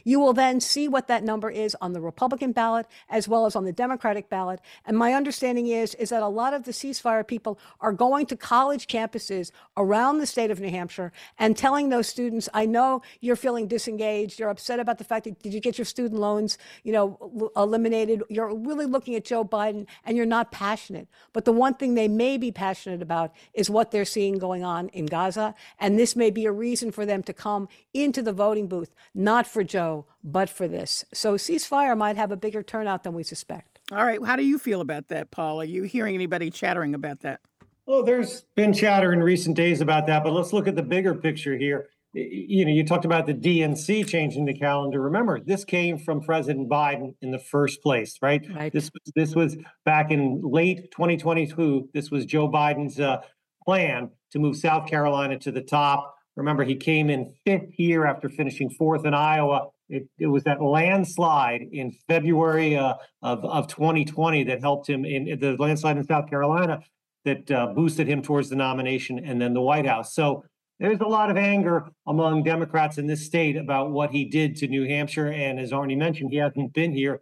you 0.04 0.20
will 0.20 0.32
then 0.32 0.60
see 0.60 0.88
what 0.88 1.08
that 1.08 1.24
number 1.24 1.50
is 1.50 1.76
on 1.80 1.92
the 1.92 2.00
Republican 2.00 2.52
ballot 2.52 2.86
as 3.08 3.28
well 3.28 3.46
as 3.46 3.56
on 3.56 3.64
the 3.64 3.72
Democratic 3.72 4.28
ballot. 4.28 4.60
And 4.86 4.96
my 4.96 5.12
understanding 5.14 5.66
is 5.68 5.94
is 5.94 6.10
that 6.10 6.22
a 6.22 6.28
lot 6.28 6.54
of 6.54 6.64
the 6.64 6.72
ceasefire 6.72 7.26
people 7.26 7.58
are 7.80 7.92
going 7.92 8.26
to 8.26 8.36
college 8.36 8.86
campuses 8.86 9.50
around 9.76 10.18
the 10.18 10.26
state 10.26 10.50
of 10.50 10.60
New 10.60 10.70
Hampshire 10.70 11.12
and 11.38 11.56
telling 11.56 11.88
those 11.88 12.08
students, 12.08 12.48
I 12.54 12.66
know 12.66 13.02
you're 13.20 13.36
feeling 13.36 13.66
disengaged, 13.66 14.38
you're 14.38 14.50
upset 14.50 14.80
about 14.80 14.98
the 14.98 15.04
fact 15.04 15.24
that 15.24 15.42
did 15.42 15.54
you 15.54 15.60
get 15.60 15.78
your 15.78 15.84
student 15.84 16.20
loans, 16.20 16.58
you 16.82 16.92
know, 16.92 17.50
eliminated, 17.56 18.22
you're 18.28 18.54
really 18.54 18.86
looking 18.86 19.14
at 19.14 19.24
Joe 19.24 19.44
Biden 19.44 19.86
and 20.04 20.16
you're 20.16 20.26
not 20.26 20.52
passionate. 20.52 21.08
But 21.32 21.44
the 21.44 21.52
one 21.52 21.74
thing 21.74 21.94
they 21.94 22.08
may 22.08 22.36
be 22.36 22.52
passionate 22.52 23.02
about 23.02 23.32
is 23.54 23.70
what 23.70 23.90
they're 23.90 24.04
seeing 24.04 24.38
going 24.38 24.64
on 24.64 24.88
in 24.88 25.06
Gaza. 25.06 25.54
And 25.78 25.98
this 25.98 26.16
may 26.16 26.30
be 26.30 26.46
a 26.46 26.52
reason 26.52 26.90
for 26.90 27.06
them 27.06 27.22
to 27.24 27.32
come 27.32 27.68
into 27.92 28.22
the 28.22 28.32
voting 28.32 28.66
booth, 28.68 28.90
not 29.20 29.46
for 29.46 29.62
Joe, 29.62 30.06
but 30.24 30.48
for 30.48 30.66
this. 30.66 31.04
So 31.12 31.35
ceasefire 31.35 31.96
might 31.96 32.16
have 32.16 32.33
a 32.33 32.37
bigger 32.37 32.62
turnout 32.62 33.04
than 33.04 33.14
we 33.14 33.22
suspect. 33.22 33.78
All 33.92 34.04
right. 34.04 34.24
How 34.24 34.37
do 34.37 34.44
you 34.44 34.59
feel 34.59 34.80
about 34.80 35.09
that, 35.09 35.30
Paul? 35.30 35.61
Are 35.61 35.64
you 35.64 35.83
hearing 35.83 36.14
anybody 36.14 36.50
chattering 36.50 36.94
about 36.94 37.20
that? 37.20 37.40
Well, 37.87 38.02
there's 38.02 38.42
been 38.54 38.72
chatter 38.72 39.12
in 39.12 39.22
recent 39.22 39.56
days 39.56 39.80
about 39.80 40.06
that, 40.06 40.24
but 40.24 40.33
let's 40.33 40.52
look 40.52 40.68
at 40.68 40.76
the 40.76 40.83
bigger 40.83 41.14
picture 41.14 41.56
here. 41.56 41.88
You 42.12 42.64
know, 42.64 42.72
you 42.72 42.85
talked 42.85 43.04
about 43.04 43.26
the 43.26 43.35
DNC 43.35 44.06
changing 44.06 44.44
the 44.44 44.54
calendar. 44.54 45.00
Remember, 45.00 45.38
this 45.38 45.64
came 45.64 45.98
from 45.98 46.20
President 46.20 46.68
Biden 46.68 47.14
in 47.20 47.30
the 47.30 47.38
first 47.38 47.83
place, 47.83 48.18
right? 48.20 48.44
right. 48.54 48.72
This 48.72 48.90
was 48.92 49.12
this 49.14 49.35
was 49.35 49.56
back 49.85 50.11
in 50.11 50.40
late 50.42 50.90
2022. 50.90 51.90
This 51.92 52.11
was 52.11 52.26
Joe 52.26 52.48
Biden's 52.48 52.98
uh, 52.98 53.18
plan 53.64 54.11
to 54.33 54.38
move 54.38 54.56
South 54.56 54.88
Carolina 54.88 55.38
to 55.40 55.52
the 55.52 55.62
top. 55.62 56.16
Remember, 56.36 56.64
he 56.64 56.76
came 56.76 57.10
in 57.10 57.34
fifth 57.44 57.70
here 57.70 58.06
after 58.06 58.28
finishing 58.28 58.70
fourth 58.70 59.04
in 59.04 59.14
Iowa. 59.14 59.68
It, 59.88 60.08
it 60.18 60.26
was 60.26 60.44
that 60.44 60.62
landslide 60.62 61.62
in 61.72 61.92
February 62.08 62.76
uh, 62.76 62.94
of, 63.22 63.44
of 63.44 63.66
2020 63.66 64.44
that 64.44 64.60
helped 64.60 64.88
him 64.88 65.04
in 65.04 65.38
the 65.40 65.56
landslide 65.58 65.96
in 65.96 66.04
South 66.04 66.30
Carolina 66.30 66.80
that 67.24 67.50
uh, 67.50 67.68
boosted 67.68 68.06
him 68.06 68.22
towards 68.22 68.48
the 68.48 68.56
nomination 68.56 69.18
and 69.18 69.40
then 69.40 69.52
the 69.52 69.60
White 69.60 69.86
House. 69.86 70.14
So 70.14 70.44
there's 70.78 71.00
a 71.00 71.06
lot 71.06 71.30
of 71.30 71.36
anger 71.36 71.86
among 72.06 72.42
Democrats 72.42 72.96
in 72.96 73.06
this 73.06 73.26
state 73.26 73.56
about 73.56 73.90
what 73.90 74.10
he 74.10 74.24
did 74.24 74.56
to 74.56 74.68
New 74.68 74.88
Hampshire. 74.88 75.28
And 75.28 75.60
as 75.60 75.72
Arnie 75.72 75.98
mentioned, 75.98 76.30
he 76.30 76.38
hasn't 76.38 76.72
been 76.72 76.92
here 76.92 77.20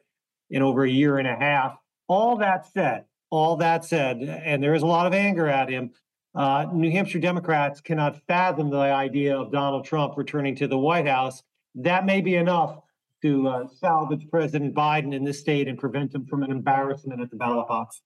in 0.51 0.63
over 0.63 0.85
a 0.85 0.91
year 0.91 1.19
and 1.19 1.27
a 1.27 1.35
half. 1.35 1.77
All 2.07 2.37
that 2.39 2.67
said, 2.73 3.05
all 3.31 3.57
that 3.57 3.85
said, 3.85 4.19
and 4.19 4.63
there 4.63 4.75
is 4.75 4.83
a 4.83 4.87
lot 4.87 5.07
of 5.07 5.13
anger 5.13 5.49
at 5.49 5.69
him. 5.69 5.91
Uh, 6.35 6.67
New 6.73 6.91
Hampshire 6.91 7.19
Democrats 7.19 7.81
cannot 7.81 8.21
fathom 8.27 8.71
the 8.71 8.79
idea 8.79 9.37
of 9.37 9.51
Donald 9.51 9.85
Trump 9.85 10.17
returning 10.17 10.55
to 10.57 10.69
the 10.69 10.79
White 10.79 11.07
House. 11.07 11.43
That 11.75 12.07
may 12.07 12.21
be 12.21 12.37
enough 12.37 12.81
to 13.23 13.49
uh, 13.49 13.67
salvage 13.67 14.29
President 14.31 14.75
Biden 14.75 15.15
in 15.15 15.25
this 15.25 15.41
state 15.41 15.69
and 15.69 15.79
prevent 15.79 16.15
him 16.15 16.27
from 16.27 16.43
an 16.43 16.51
embarrassment 16.51 17.21
at 17.21 17.31
the 17.31 17.37
ballot 17.37 17.67
box. 17.67 18.01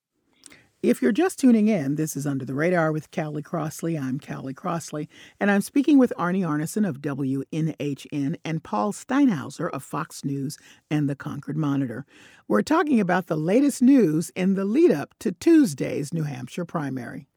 If 0.82 1.00
you're 1.00 1.12
just 1.12 1.38
tuning 1.38 1.68
in, 1.68 1.94
this 1.94 2.16
is 2.16 2.26
Under 2.26 2.44
the 2.44 2.54
Radar 2.54 2.90
with 2.90 3.12
Callie 3.12 3.40
Crossley. 3.40 3.96
I'm 3.96 4.18
Callie 4.18 4.52
Crossley, 4.52 5.08
and 5.38 5.48
I'm 5.48 5.60
speaking 5.60 5.96
with 5.96 6.12
Arnie 6.18 6.44
Arnesen 6.44 6.88
of 6.88 7.00
WNHN 7.00 8.36
and 8.44 8.64
Paul 8.64 8.92
Steinhauser 8.92 9.70
of 9.70 9.84
Fox 9.84 10.24
News 10.24 10.58
and 10.90 11.08
the 11.08 11.14
Concord 11.14 11.56
Monitor. 11.56 12.04
We're 12.48 12.62
talking 12.62 12.98
about 12.98 13.28
the 13.28 13.36
latest 13.36 13.80
news 13.80 14.30
in 14.30 14.54
the 14.54 14.64
lead 14.64 14.90
up 14.90 15.14
to 15.20 15.30
Tuesday's 15.30 16.12
New 16.12 16.24
Hampshire 16.24 16.64
primary. 16.64 17.28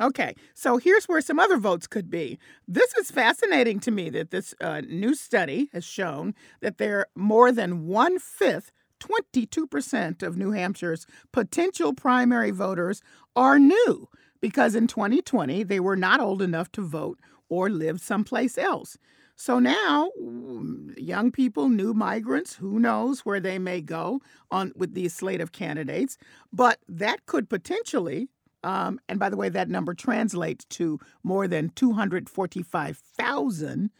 Okay, 0.00 0.34
so 0.54 0.76
here's 0.76 1.06
where 1.06 1.20
some 1.20 1.40
other 1.40 1.56
votes 1.56 1.88
could 1.88 2.08
be. 2.08 2.38
This 2.68 2.94
is 2.94 3.10
fascinating 3.10 3.80
to 3.80 3.90
me 3.90 4.10
that 4.10 4.30
this 4.30 4.54
uh, 4.60 4.80
new 4.82 5.14
study 5.14 5.70
has 5.72 5.84
shown 5.84 6.34
that 6.60 6.78
there 6.78 6.98
are 7.00 7.08
more 7.16 7.50
than 7.50 7.86
one 7.86 8.18
fifth 8.18 8.70
22% 9.00 10.22
of 10.22 10.36
New 10.36 10.50
Hampshire's 10.50 11.06
potential 11.32 11.94
primary 11.94 12.50
voters 12.50 13.00
are 13.36 13.58
new 13.58 14.08
because 14.40 14.74
in 14.74 14.86
2020 14.86 15.62
they 15.64 15.80
were 15.80 15.96
not 15.96 16.20
old 16.20 16.42
enough 16.42 16.70
to 16.72 16.82
vote 16.82 17.18
or 17.48 17.70
lived 17.70 18.00
someplace 18.00 18.58
else. 18.58 18.98
So 19.36 19.60
now, 19.60 20.10
mm, 20.20 20.94
young 20.96 21.30
people, 21.30 21.68
new 21.68 21.94
migrants, 21.94 22.56
who 22.56 22.80
knows 22.80 23.20
where 23.20 23.38
they 23.38 23.58
may 23.58 23.80
go 23.80 24.20
on 24.50 24.72
with 24.74 24.94
these 24.94 25.14
slate 25.14 25.40
of 25.40 25.52
candidates, 25.52 26.18
but 26.52 26.80
that 26.88 27.24
could 27.26 27.48
potentially 27.48 28.28
um, 28.64 29.00
and 29.08 29.18
by 29.18 29.28
the 29.28 29.36
way, 29.36 29.48
that 29.48 29.68
number 29.68 29.94
translates 29.94 30.64
to 30.66 31.00
more 31.22 31.48
than 31.48 31.70
245,000. 31.70 33.90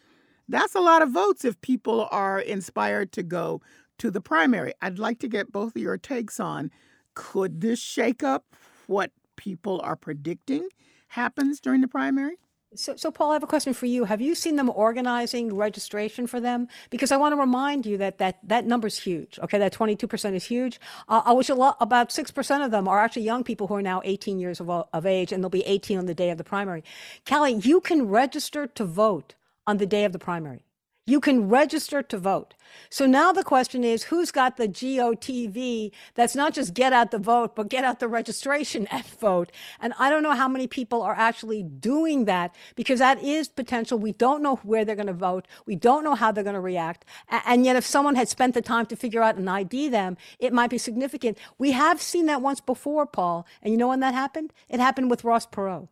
That's 0.48 0.74
a 0.74 0.80
lot 0.80 1.02
of 1.02 1.10
votes 1.10 1.44
if 1.44 1.60
people 1.60 2.08
are 2.10 2.40
inspired 2.40 3.12
to 3.12 3.22
go 3.22 3.60
to 3.98 4.10
the 4.10 4.20
primary. 4.20 4.72
I'd 4.80 4.98
like 4.98 5.18
to 5.20 5.28
get 5.28 5.52
both 5.52 5.76
of 5.76 5.82
your 5.82 5.98
takes 5.98 6.40
on 6.40 6.70
could 7.18 7.60
this 7.60 7.80
shake 7.80 8.22
up 8.22 8.44
what 8.86 9.10
people 9.36 9.80
are 9.82 9.96
predicting 9.96 10.68
happens 11.08 11.60
during 11.60 11.80
the 11.80 11.88
primary? 11.88 12.36
So, 12.74 12.96
so 12.96 13.10
Paul, 13.10 13.30
I 13.30 13.32
have 13.34 13.42
a 13.42 13.46
question 13.46 13.72
for 13.72 13.86
you. 13.86 14.04
Have 14.04 14.20
you 14.20 14.34
seen 14.34 14.56
them 14.56 14.68
organizing 14.68 15.56
registration 15.56 16.26
for 16.26 16.38
them? 16.38 16.68
Because 16.90 17.10
I 17.10 17.16
want 17.16 17.32
to 17.32 17.40
remind 17.40 17.86
you 17.86 17.96
that 17.96 18.18
that, 18.18 18.38
that 18.46 18.66
number's 18.66 18.98
huge. 18.98 19.38
Okay, 19.42 19.58
that 19.58 19.72
22% 19.72 20.34
is 20.34 20.44
huge. 20.44 20.78
Uh, 21.08 21.22
I 21.24 21.32
wish 21.32 21.48
a 21.48 21.54
lot, 21.54 21.78
about 21.80 22.10
6% 22.10 22.64
of 22.64 22.70
them 22.70 22.86
are 22.86 22.98
actually 22.98 23.22
young 23.22 23.42
people 23.42 23.68
who 23.68 23.74
are 23.74 23.82
now 23.82 24.02
18 24.04 24.38
years 24.38 24.60
of, 24.60 24.68
of 24.68 25.06
age, 25.06 25.32
and 25.32 25.42
they'll 25.42 25.48
be 25.48 25.66
18 25.66 25.98
on 25.98 26.06
the 26.06 26.14
day 26.14 26.28
of 26.28 26.36
the 26.36 26.44
primary. 26.44 26.84
Callie, 27.26 27.54
you 27.54 27.80
can 27.80 28.06
register 28.06 28.66
to 28.66 28.84
vote 28.84 29.34
on 29.66 29.78
the 29.78 29.86
day 29.86 30.04
of 30.04 30.12
the 30.12 30.18
primary. 30.18 30.62
You 31.08 31.20
can 31.20 31.48
register 31.48 32.02
to 32.02 32.18
vote. 32.18 32.52
So 32.90 33.06
now 33.06 33.32
the 33.32 33.42
question 33.42 33.82
is 33.82 34.04
who's 34.04 34.30
got 34.30 34.58
the 34.58 34.68
GOTV 34.68 35.90
that's 36.14 36.36
not 36.36 36.52
just 36.52 36.74
get 36.74 36.92
out 36.92 37.12
the 37.12 37.18
vote, 37.18 37.56
but 37.56 37.70
get 37.70 37.82
out 37.82 37.98
the 37.98 38.08
registration 38.08 38.86
and 38.90 39.06
vote? 39.06 39.50
And 39.80 39.94
I 39.98 40.10
don't 40.10 40.22
know 40.22 40.34
how 40.34 40.48
many 40.48 40.66
people 40.66 41.00
are 41.00 41.14
actually 41.14 41.62
doing 41.62 42.26
that 42.26 42.54
because 42.76 42.98
that 42.98 43.22
is 43.22 43.48
potential. 43.48 43.98
We 43.98 44.12
don't 44.12 44.42
know 44.42 44.56
where 44.56 44.84
they're 44.84 44.96
going 44.96 45.06
to 45.06 45.14
vote. 45.14 45.48
We 45.64 45.76
don't 45.76 46.04
know 46.04 46.14
how 46.14 46.30
they're 46.30 46.44
going 46.44 46.52
to 46.52 46.60
react. 46.60 47.06
And 47.30 47.64
yet, 47.64 47.76
if 47.76 47.86
someone 47.86 48.14
had 48.14 48.28
spent 48.28 48.52
the 48.52 48.60
time 48.60 48.84
to 48.84 48.94
figure 48.94 49.22
out 49.22 49.36
and 49.36 49.48
ID 49.48 49.88
them, 49.88 50.18
it 50.38 50.52
might 50.52 50.68
be 50.68 50.76
significant. 50.76 51.38
We 51.56 51.72
have 51.72 52.02
seen 52.02 52.26
that 52.26 52.42
once 52.42 52.60
before, 52.60 53.06
Paul. 53.06 53.46
And 53.62 53.72
you 53.72 53.78
know 53.78 53.88
when 53.88 54.00
that 54.00 54.12
happened? 54.12 54.52
It 54.68 54.78
happened 54.78 55.08
with 55.08 55.24
Ross 55.24 55.46
Perot. 55.46 55.88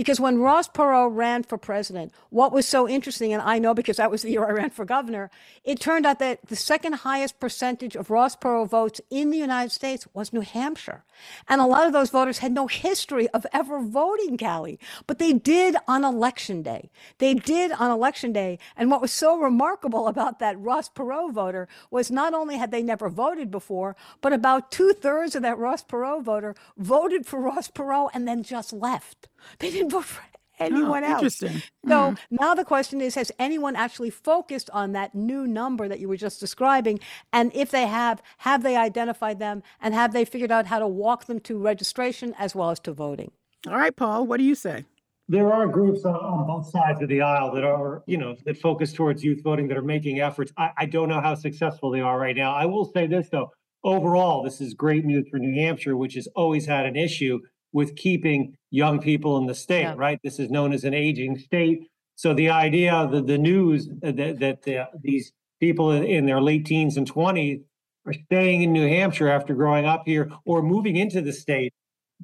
Because 0.00 0.18
when 0.18 0.38
Ross 0.38 0.66
Perot 0.66 1.14
ran 1.14 1.42
for 1.42 1.58
president, 1.58 2.10
what 2.30 2.52
was 2.52 2.66
so 2.66 2.88
interesting, 2.88 3.34
and 3.34 3.42
I 3.42 3.58
know 3.58 3.74
because 3.74 3.98
that 3.98 4.10
was 4.10 4.22
the 4.22 4.30
year 4.30 4.46
I 4.46 4.52
ran 4.52 4.70
for 4.70 4.86
governor, 4.86 5.30
it 5.62 5.78
turned 5.78 6.06
out 6.06 6.20
that 6.20 6.40
the 6.46 6.56
second 6.56 6.94
highest 6.94 7.38
percentage 7.38 7.96
of 7.96 8.08
Ross 8.08 8.34
Perot 8.34 8.70
votes 8.70 9.02
in 9.10 9.28
the 9.28 9.36
United 9.36 9.72
States 9.72 10.08
was 10.14 10.32
New 10.32 10.40
Hampshire. 10.40 11.04
And 11.48 11.60
a 11.60 11.66
lot 11.66 11.86
of 11.86 11.92
those 11.92 12.08
voters 12.08 12.38
had 12.38 12.52
no 12.52 12.66
history 12.66 13.28
of 13.28 13.44
ever 13.52 13.78
voting, 13.78 14.38
Callie, 14.38 14.78
but 15.06 15.18
they 15.18 15.34
did 15.34 15.76
on 15.86 16.02
election 16.02 16.62
day. 16.62 16.88
They 17.18 17.34
did 17.34 17.70
on 17.72 17.90
election 17.90 18.32
day. 18.32 18.58
And 18.78 18.90
what 18.90 19.02
was 19.02 19.12
so 19.12 19.38
remarkable 19.38 20.08
about 20.08 20.38
that 20.38 20.58
Ross 20.58 20.88
Perot 20.88 21.34
voter 21.34 21.68
was 21.90 22.10
not 22.10 22.32
only 22.32 22.56
had 22.56 22.70
they 22.70 22.82
never 22.82 23.10
voted 23.10 23.50
before, 23.50 23.96
but 24.22 24.32
about 24.32 24.70
two 24.70 24.94
thirds 24.94 25.34
of 25.34 25.42
that 25.42 25.58
Ross 25.58 25.84
Perot 25.84 26.22
voter 26.22 26.54
voted 26.78 27.26
for 27.26 27.38
Ross 27.38 27.68
Perot 27.68 28.08
and 28.14 28.26
then 28.26 28.42
just 28.42 28.72
left. 28.72 29.28
They 29.58 29.70
didn't 29.70 29.90
vote 29.90 30.04
for 30.04 30.22
anyone 30.60 31.02
oh, 31.04 31.08
else. 31.08 31.42
Interesting. 31.42 31.62
So 31.88 32.12
Mm. 32.12 32.18
now 32.30 32.54
the 32.54 32.64
question 32.64 33.00
is 33.00 33.14
Has 33.14 33.32
anyone 33.38 33.74
actually 33.74 34.10
focused 34.10 34.70
on 34.70 34.92
that 34.92 35.14
new 35.14 35.46
number 35.46 35.88
that 35.88 35.98
you 35.98 36.08
were 36.08 36.16
just 36.16 36.38
describing? 36.38 37.00
And 37.32 37.50
if 37.54 37.70
they 37.70 37.86
have, 37.86 38.22
have 38.38 38.62
they 38.62 38.76
identified 38.76 39.38
them 39.38 39.62
and 39.80 39.94
have 39.94 40.12
they 40.12 40.24
figured 40.24 40.52
out 40.52 40.66
how 40.66 40.78
to 40.78 40.86
walk 40.86 41.24
them 41.26 41.40
to 41.40 41.58
registration 41.58 42.34
as 42.38 42.54
well 42.54 42.70
as 42.70 42.78
to 42.80 42.92
voting? 42.92 43.32
All 43.66 43.76
right, 43.76 43.94
Paul, 43.94 44.26
what 44.26 44.38
do 44.38 44.44
you 44.44 44.54
say? 44.54 44.84
There 45.28 45.52
are 45.52 45.68
groups 45.68 46.04
on, 46.04 46.16
on 46.16 46.46
both 46.46 46.70
sides 46.70 47.00
of 47.02 47.08
the 47.08 47.20
aisle 47.20 47.54
that 47.54 47.62
are, 47.62 48.02
you 48.06 48.16
know, 48.16 48.36
that 48.46 48.56
focus 48.58 48.92
towards 48.92 49.22
youth 49.22 49.42
voting 49.44 49.68
that 49.68 49.76
are 49.76 49.82
making 49.82 50.20
efforts. 50.20 50.52
I, 50.56 50.70
I 50.76 50.86
don't 50.86 51.08
know 51.08 51.20
how 51.20 51.36
successful 51.36 51.90
they 51.90 52.00
are 52.00 52.18
right 52.18 52.36
now. 52.36 52.52
I 52.52 52.66
will 52.66 52.84
say 52.84 53.06
this 53.06 53.28
though, 53.30 53.52
overall, 53.84 54.42
this 54.42 54.60
is 54.60 54.74
great 54.74 55.04
news 55.04 55.28
for 55.30 55.38
New 55.38 55.54
Hampshire, 55.54 55.96
which 55.96 56.14
has 56.14 56.26
always 56.34 56.66
had 56.66 56.84
an 56.84 56.96
issue 56.96 57.38
with 57.72 57.96
keeping 57.96 58.56
young 58.70 59.00
people 59.00 59.38
in 59.38 59.46
the 59.46 59.54
state, 59.54 59.82
Yeah. 59.82 59.94
right? 59.96 60.18
This 60.22 60.38
is 60.38 60.50
known 60.50 60.72
as 60.72 60.84
an 60.84 60.94
aging 60.94 61.38
state. 61.38 61.88
So 62.16 62.34
the 62.34 62.50
idea 62.50 63.08
that 63.10 63.26
the 63.26 63.38
news 63.38 63.88
that, 64.02 64.16
that 64.40 64.62
the, 64.62 64.88
these 65.02 65.32
people 65.60 65.92
in, 65.92 66.04
in 66.04 66.26
their 66.26 66.40
late 66.40 66.66
teens 66.66 66.96
and 66.96 67.10
20s 67.10 67.62
are 68.06 68.12
staying 68.12 68.62
in 68.62 68.72
New 68.72 68.88
Hampshire 68.88 69.28
after 69.28 69.54
growing 69.54 69.84
up 69.86 70.02
here 70.06 70.30
or 70.44 70.62
moving 70.62 70.96
into 70.96 71.20
the 71.20 71.32
state, 71.32 71.72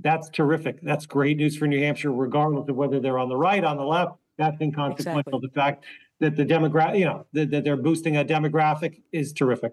that's 0.02 0.28
terrific. 0.28 0.80
That's 0.82 1.06
great 1.06 1.36
news 1.38 1.56
for 1.56 1.66
New 1.66 1.80
Hampshire, 1.80 2.12
regardless 2.12 2.68
of 2.68 2.76
whether 2.76 3.00
they're 3.00 3.18
on 3.18 3.28
the 3.28 3.36
right, 3.36 3.64
on 3.64 3.76
the 3.76 3.84
left. 3.84 4.12
That's 4.36 4.60
inconsequential. 4.60 5.20
Exactly. 5.20 5.40
The 5.42 5.54
fact 5.54 5.84
that 6.20 6.36
the 6.36 6.44
demographic, 6.44 6.98
you 6.98 7.04
know, 7.06 7.26
that, 7.32 7.50
that 7.50 7.64
they're 7.64 7.76
boosting 7.76 8.18
a 8.18 8.24
demographic 8.24 9.00
is 9.12 9.32
terrific. 9.32 9.72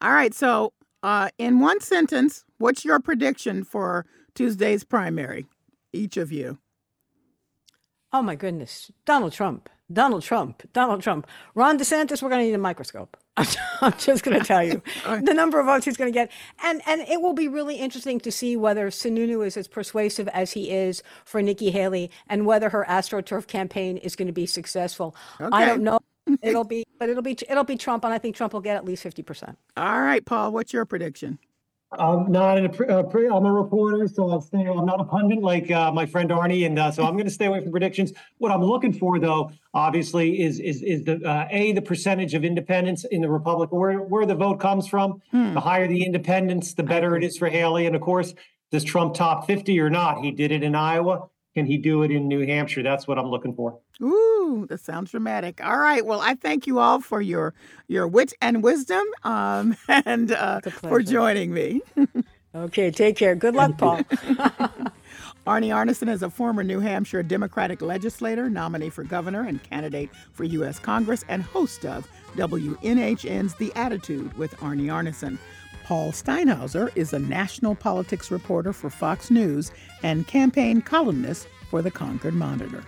All 0.00 0.12
right. 0.12 0.32
So, 0.34 0.72
uh, 1.02 1.30
in 1.38 1.58
one 1.58 1.80
sentence, 1.80 2.44
what's 2.58 2.84
your 2.84 3.00
prediction 3.00 3.64
for 3.64 4.06
Tuesday's 4.34 4.82
primary? 4.82 5.46
Each 5.92 6.16
of 6.16 6.32
you. 6.32 6.58
Oh 8.12 8.22
my 8.22 8.34
goodness. 8.34 8.90
Donald 9.04 9.32
Trump. 9.32 9.68
Donald 9.92 10.22
Trump. 10.22 10.62
Donald 10.72 11.02
Trump. 11.02 11.26
Ron 11.54 11.78
DeSantis, 11.78 12.22
we're 12.22 12.30
going 12.30 12.40
to 12.40 12.46
need 12.46 12.54
a 12.54 12.58
microscope. 12.58 13.16
I'm 13.36 13.92
just 13.98 14.24
going 14.24 14.38
to 14.38 14.44
tell 14.44 14.62
you 14.62 14.82
the 15.22 15.34
number 15.34 15.60
of 15.60 15.66
votes 15.66 15.84
he's 15.84 15.96
going 15.96 16.12
to 16.12 16.14
get. 16.16 16.30
And 16.62 16.80
and 16.86 17.02
it 17.02 17.20
will 17.20 17.32
be 17.32 17.48
really 17.48 17.76
interesting 17.76 18.18
to 18.20 18.32
see 18.32 18.56
whether 18.56 18.88
Sununu 18.88 19.46
is 19.46 19.56
as 19.56 19.68
persuasive 19.68 20.28
as 20.28 20.52
he 20.52 20.70
is 20.70 21.02
for 21.24 21.42
Nikki 21.42 21.70
Haley 21.70 22.10
and 22.28 22.46
whether 22.46 22.70
her 22.70 22.86
AstroTurf 22.88 23.46
campaign 23.46 23.96
is 23.98 24.16
going 24.16 24.28
to 24.28 24.32
be 24.32 24.46
successful. 24.46 25.14
I 25.40 25.64
don't 25.64 25.82
know. 25.82 25.98
It'll 26.42 26.64
be, 26.64 26.84
but 26.98 27.10
it'll 27.10 27.22
be, 27.22 27.36
it'll 27.50 27.64
be 27.64 27.76
Trump, 27.76 28.02
and 28.02 28.14
I 28.14 28.16
think 28.16 28.34
Trump 28.34 28.54
will 28.54 28.62
get 28.62 28.76
at 28.76 28.84
least 28.86 29.02
fifty 29.02 29.22
percent. 29.22 29.58
All 29.76 30.00
right, 30.00 30.24
Paul. 30.24 30.52
What's 30.52 30.72
your 30.72 30.86
prediction? 30.86 31.38
I'm 31.98 32.30
not 32.30 32.62
a, 32.64 32.68
pre- 32.68 32.86
uh, 32.88 33.02
pre- 33.04 33.28
I'm 33.28 33.44
a 33.44 33.52
reporter, 33.52 34.06
so 34.08 34.30
I'll 34.30 34.40
stay. 34.40 34.66
I'm 34.66 34.86
not 34.86 35.00
a 35.00 35.04
pundit 35.04 35.40
like 35.40 35.70
uh, 35.70 35.92
my 35.92 36.06
friend 36.06 36.30
Arnie, 36.30 36.66
and 36.66 36.78
uh, 36.78 36.90
so 36.90 37.04
I'm 37.04 37.14
going 37.14 37.26
to 37.26 37.30
stay 37.32 37.46
away 37.46 37.60
from 37.60 37.70
predictions. 37.70 38.12
What 38.38 38.52
I'm 38.52 38.62
looking 38.62 38.92
for, 38.92 39.18
though, 39.18 39.50
obviously, 39.72 40.40
is 40.42 40.60
is 40.60 40.82
is 40.82 41.04
the 41.04 41.22
uh, 41.24 41.46
a 41.50 41.72
the 41.72 41.82
percentage 41.82 42.34
of 42.34 42.44
independents 42.44 43.04
in 43.04 43.20
the 43.20 43.28
Republican 43.30 43.78
where 43.78 43.98
where 43.98 44.26
the 44.26 44.34
vote 44.34 44.60
comes 44.60 44.86
from. 44.88 45.20
The 45.54 45.60
higher 45.60 45.86
the 45.88 46.04
independents, 46.04 46.74
the 46.74 46.82
better 46.82 47.16
it 47.16 47.24
is 47.24 47.36
for 47.36 47.48
Haley. 47.48 47.86
And 47.86 47.94
of 47.94 48.02
course, 48.02 48.34
does 48.70 48.84
Trump 48.84 49.14
top 49.14 49.46
50 49.46 49.78
or 49.80 49.90
not? 49.90 50.18
He 50.22 50.30
did 50.30 50.50
it 50.52 50.62
in 50.62 50.74
Iowa. 50.74 51.28
Can 51.54 51.66
he 51.66 51.78
do 51.78 52.02
it 52.02 52.10
in 52.10 52.26
New 52.26 52.44
Hampshire? 52.46 52.82
That's 52.82 53.06
what 53.06 53.18
I'm 53.18 53.28
looking 53.28 53.54
for. 53.54 53.78
Ooh, 54.02 54.66
that 54.68 54.80
sounds 54.80 55.12
dramatic. 55.12 55.64
All 55.64 55.78
right. 55.78 56.04
Well, 56.04 56.20
I 56.20 56.34
thank 56.34 56.66
you 56.66 56.80
all 56.80 57.00
for 57.00 57.20
your 57.22 57.54
your 57.86 58.08
wit 58.08 58.32
and 58.42 58.62
wisdom, 58.62 59.04
um, 59.22 59.76
and 59.88 60.32
uh, 60.32 60.60
for 60.62 61.02
joining 61.02 61.52
me. 61.52 61.82
Okay, 62.56 62.92
take 62.92 63.16
care. 63.16 63.34
Good 63.34 63.56
luck, 63.56 63.76
Paul. 63.76 63.96
Arnie 65.46 65.74
Arnesen 65.74 66.08
is 66.08 66.22
a 66.22 66.30
former 66.30 66.62
New 66.62 66.78
Hampshire 66.78 67.22
Democratic 67.24 67.82
legislator, 67.82 68.48
nominee 68.48 68.90
for 68.90 69.02
governor, 69.02 69.40
and 69.40 69.60
candidate 69.62 70.08
for 70.32 70.44
U.S. 70.44 70.78
Congress, 70.78 71.24
and 71.28 71.42
host 71.42 71.84
of 71.84 72.08
WNHN's 72.36 73.54
The 73.56 73.72
Attitude 73.74 74.38
with 74.38 74.56
Arnie 74.58 74.86
Arnesen. 74.86 75.36
Paul 75.84 76.12
Steinhauser 76.12 76.90
is 76.94 77.12
a 77.12 77.18
national 77.18 77.74
politics 77.74 78.30
reporter 78.30 78.72
for 78.72 78.88
Fox 78.88 79.30
News 79.30 79.70
and 80.02 80.26
campaign 80.26 80.80
columnist 80.80 81.46
for 81.68 81.82
the 81.82 81.90
Concord 81.90 82.32
Monitor. 82.32 82.82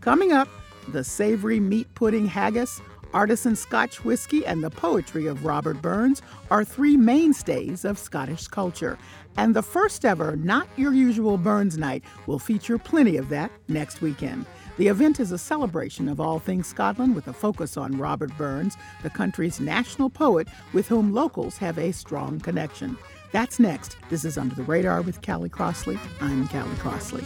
Coming 0.00 0.30
up, 0.30 0.48
the 0.86 1.02
savory 1.02 1.58
meat 1.58 1.92
pudding 1.96 2.26
haggis, 2.26 2.80
artisan 3.12 3.56
Scotch 3.56 4.04
whiskey, 4.04 4.46
and 4.46 4.62
the 4.62 4.70
poetry 4.70 5.26
of 5.26 5.44
Robert 5.44 5.82
Burns 5.82 6.22
are 6.48 6.64
three 6.64 6.96
mainstays 6.96 7.84
of 7.84 7.98
Scottish 7.98 8.46
culture. 8.46 8.98
And 9.36 9.56
the 9.56 9.62
first 9.62 10.04
ever 10.04 10.36
Not 10.36 10.68
Your 10.76 10.94
Usual 10.94 11.38
Burns 11.38 11.76
Night 11.76 12.04
will 12.26 12.38
feature 12.38 12.78
plenty 12.78 13.16
of 13.16 13.30
that 13.30 13.50
next 13.66 14.00
weekend. 14.00 14.46
The 14.78 14.86
event 14.86 15.18
is 15.18 15.32
a 15.32 15.38
celebration 15.38 16.08
of 16.08 16.20
all 16.20 16.38
things 16.38 16.68
Scotland 16.68 17.16
with 17.16 17.26
a 17.26 17.32
focus 17.32 17.76
on 17.76 17.98
Robert 17.98 18.30
Burns, 18.38 18.76
the 19.02 19.10
country's 19.10 19.58
national 19.58 20.08
poet 20.08 20.46
with 20.72 20.86
whom 20.86 21.12
locals 21.12 21.58
have 21.58 21.78
a 21.78 21.90
strong 21.90 22.38
connection. 22.38 22.96
That's 23.32 23.58
next. 23.58 23.96
This 24.08 24.24
is 24.24 24.38
Under 24.38 24.54
the 24.54 24.62
Radar 24.62 25.02
with 25.02 25.20
Callie 25.20 25.48
Crossley. 25.48 25.98
I'm 26.20 26.46
Callie 26.46 26.76
Crossley. 26.76 27.24